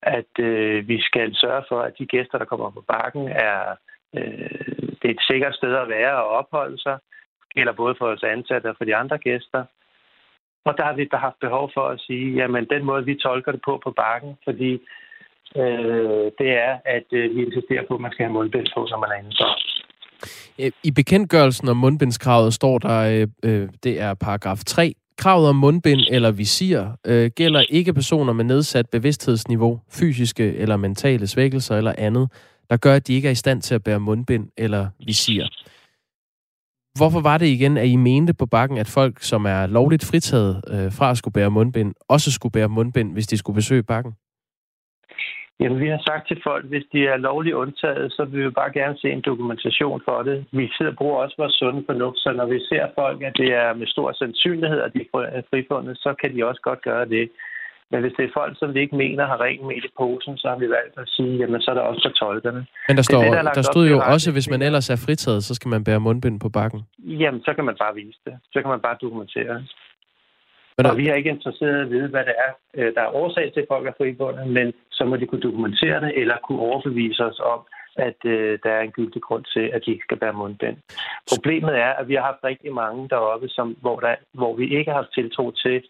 [0.01, 3.75] at øh, vi skal sørge for, at de gæster, der kommer på bakken, er
[4.17, 6.97] øh, det er et sikkert sted at være og opholde sig.
[7.41, 9.63] Det gælder både for os ansatte og for de andre gæster.
[10.65, 13.51] Og der har vi der haft behov for at sige, jamen den måde, vi tolker
[13.51, 14.71] det på på bakken, fordi
[15.55, 18.99] øh, det er, at øh, vi insisterer på, at man skal have mundbind på, når
[18.99, 19.49] man er indenfor.
[20.59, 25.55] Øh, I bekendtgørelsen om mundbindskravet står der, øh, øh det er paragraf 3, Kravet om
[25.55, 31.93] mundbind eller visir øh, gælder ikke personer med nedsat bevidsthedsniveau, fysiske eller mentale svækkelser eller
[31.97, 32.29] andet,
[32.69, 35.43] der gør, at de ikke er i stand til at bære mundbind eller visir.
[36.97, 40.63] Hvorfor var det igen, at I mente på bakken, at folk, som er lovligt fritaget
[40.73, 44.13] øh, fra at skulle bære mundbind, også skulle bære mundbind, hvis de skulle besøge bakken?
[45.59, 48.73] Jamen, vi har sagt til folk, hvis de er lovligt undtaget, så vil vi bare
[48.73, 50.45] gerne se en dokumentation for det.
[50.51, 53.49] Vi sidder og bruger også vores sunde fornuft, så når vi ser folk, at det
[53.63, 55.01] er med stor sandsynlighed, at de
[55.37, 57.29] er frifundet, så kan de også godt gøre det.
[57.91, 60.47] Men hvis det er folk, som vi ikke mener har rent med i posen, så
[60.49, 62.65] har vi valgt at sige, jamen så er der også for tolkerne.
[62.87, 65.55] Men der, står, det, der, der stod jo også, hvis man ellers er fritaget, så
[65.55, 66.81] skal man bære mundbind på bakken.
[66.99, 68.35] Jamen, så kan man bare vise det.
[68.53, 69.65] Så kan man bare dokumentere det.
[70.77, 70.91] Men der...
[70.91, 73.51] Og vi er ikke interesseret i at vide, hvad det er, øh, der er årsag
[73.53, 77.25] til, at folk er fribundet, men så må de kunne dokumentere det, eller kunne overbevise
[77.25, 77.59] os om,
[77.95, 80.77] at øh, der er en gyldig grund til, at de ikke skal bære mundbind.
[81.35, 84.91] Problemet er, at vi har haft rigtig mange deroppe, som, hvor, der, hvor vi ikke
[84.91, 85.83] har haft tiltro til,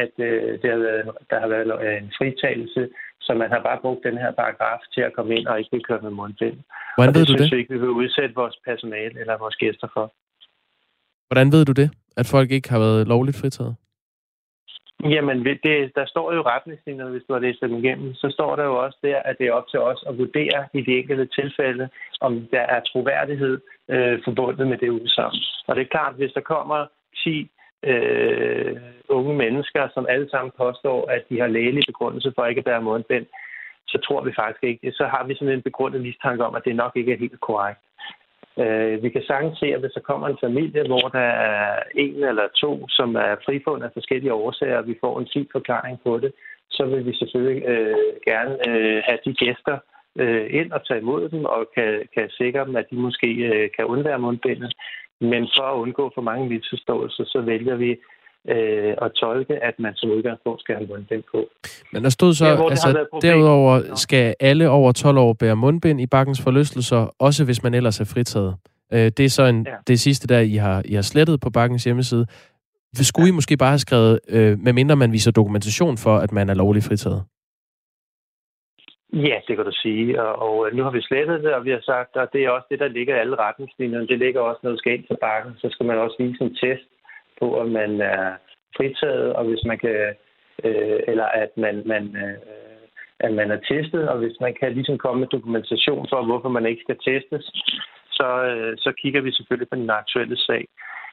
[0.00, 2.82] at øh, det har været, der har været en fritagelse,
[3.20, 5.84] så man har bare brugt den her paragraf til at komme ind og ikke vil
[5.88, 6.58] køre med mundbind.
[6.96, 7.56] Hvordan og det ved du synes det?
[7.56, 10.06] vi ikke, vi vil udsætte vores personale eller vores gæster for.
[11.28, 13.76] Hvordan ved du det, at folk ikke har været lovligt fritaget?
[15.04, 18.64] Jamen, det, der står jo retningslinjer, hvis du har læst dem igennem, så står der
[18.64, 21.88] jo også der, at det er op til os at vurdere i de enkelte tilfælde,
[22.20, 25.36] om der er troværdighed øh, forbundet med det udsagn.
[25.66, 26.86] Og det er klart, hvis der kommer
[27.24, 27.50] 10
[27.90, 28.76] øh,
[29.08, 32.82] unge mennesker, som alle sammen påstår, at de har lægelig begrundelse for ikke at bære
[32.82, 33.26] mundbind,
[33.86, 34.92] så tror vi faktisk ikke.
[34.92, 37.80] Så har vi sådan en begrundet mistanke om, at det nok ikke er helt korrekt.
[38.62, 42.24] Øh, vi kan sagtens se, at hvis der kommer en familie, hvor der er en
[42.24, 46.18] eller to, som er frifundet af forskellige årsager, og vi får en fin forklaring på
[46.18, 46.32] det,
[46.70, 47.96] så vil vi selvfølgelig øh,
[48.30, 49.78] gerne øh, have de gæster
[50.16, 53.70] øh, ind og tage imod dem, og kan, kan sikre dem, at de måske øh,
[53.76, 54.72] kan undvære mundbindet.
[55.22, 57.90] Men for at undgå for mange misforståelser, så vælger vi
[58.48, 61.48] øh, at tolke, at man som udgangspunkt skal have mundbind på.
[61.92, 66.06] Men der stod så, ja, altså derudover skal alle over 12 år bære mundbind i
[66.06, 68.54] bakkens forlystelser, også hvis man ellers er fritaget.
[68.92, 69.74] Øh, det er så en, ja.
[69.86, 72.26] det sidste, der I har, I har slettet på bakkens hjemmeside.
[72.94, 73.32] Skulle ja.
[73.32, 76.84] I måske bare have skrevet, øh, medmindre man viser dokumentation for, at man er lovligt
[76.84, 77.24] fritaget?
[79.12, 80.22] Ja, det kan du sige.
[80.22, 82.50] Og, og øh, nu har vi slettet det, og vi har sagt, at det er
[82.50, 84.06] også det, der ligger i alle retningslinjerne.
[84.06, 86.54] Det ligger også, noget du skal ind til bakken, så skal man også vise en
[86.54, 86.88] test
[87.40, 88.32] på, at man er
[88.76, 90.14] fritaget, og hvis man kan,
[90.64, 92.38] øh, eller at man, man, øh,
[93.20, 96.66] at man er testet, og hvis man kan ligesom komme med dokumentation for, hvorfor man
[96.66, 97.44] ikke skal testes,
[98.10, 100.64] så, øh, så kigger vi selvfølgelig på den aktuelle sag.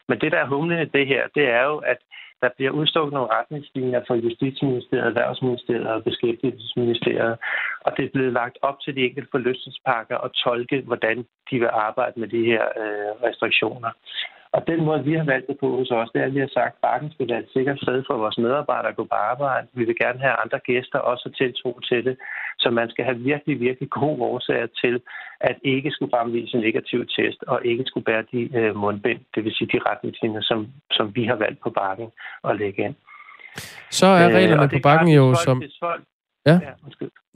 [0.08, 1.98] Men det, der er humlen i det her, det er jo, at
[2.42, 7.38] der bliver udstukket nogle retningslinjer fra Justitsministeriet, Erhvervsministeriet og Beskæftigelsesministeriet,
[7.86, 11.18] og det er blevet lagt op til de enkelte forlystelsespakker at tolke, hvordan
[11.52, 13.92] de vil arbejde med de her øh, restriktioner.
[14.56, 16.52] Og den måde, vi har valgt det på hos os, det er, at vi har
[16.54, 19.68] sagt, at bakken skal være et sikkert sted for vores medarbejdere at gå på arbejde.
[19.74, 22.18] Vi vil gerne have andre gæster også tiltro til det.
[22.60, 25.02] Så man skal have virkelig, virkelig gode årsager til,
[25.42, 29.44] at ikke skulle fremvise en negativ test, og ikke skulle bære de øh, mundbind, det
[29.44, 32.08] vil sige de retningslinjer, som, som vi har valgt på bakken
[32.44, 32.96] at lægge ind.
[33.90, 35.58] Så er øh, reglerne øh, på bakken jo som...
[35.58, 36.04] Hvis folk,
[36.50, 36.58] Ja.
[36.68, 36.72] ja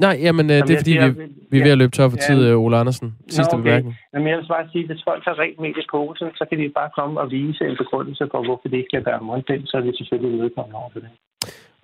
[0.06, 1.10] Nej, jamen, øh, jamen det er fordi, vi,
[1.52, 2.28] vi er ved at løbe tør for ja.
[2.28, 3.08] tid, øh, Ole Andersen.
[3.36, 3.64] Sidste Nå, okay.
[3.64, 3.96] bemærkning.
[4.14, 6.58] Jamen, jeg vil bare sige, at hvis folk har rent med i posen, så kan
[6.60, 9.74] de bare komme og vise en begrundelse for, hvorfor det ikke skal være mundbind, så
[9.78, 11.10] er vi selvfølgelig vedkommende over for det.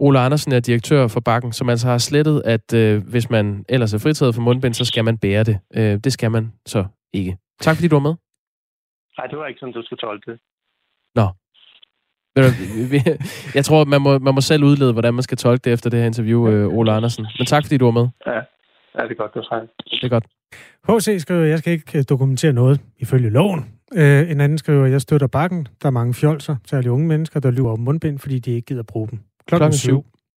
[0.06, 3.94] Ole Andersen er direktør for Bakken, som altså har slettet, at øh, hvis man ellers
[3.94, 5.58] er fritaget for mundbind, så skal man bære det.
[5.78, 8.16] Øh, det skal man så ikke Tak fordi du var med.
[9.18, 10.40] Nej, det var ikke sådan, du skulle tolke det.
[11.16, 11.28] Nå.
[13.56, 16.00] Jeg tror, man må, man må selv udlede, hvordan man skal tolke det efter det
[16.00, 17.28] her interview, øh, Ole Andersen.
[17.40, 18.08] Men tak, fordi du var med.
[18.28, 20.26] Ja, ja det er godt, du har Det er godt.
[20.90, 21.22] H.C.
[21.22, 23.66] skriver, jeg skal ikke øh, dokumentere noget ifølge loven.
[23.96, 25.68] Øh, en anden skriver, jeg støtter bakken.
[25.82, 28.84] Der er mange fjolser, særligt unge mennesker, der lyver om mundbind, fordi de ikke gider
[28.84, 29.20] bruge dem.
[29.48, 29.90] Klokken, Klokken syv.
[29.90, 30.06] syv.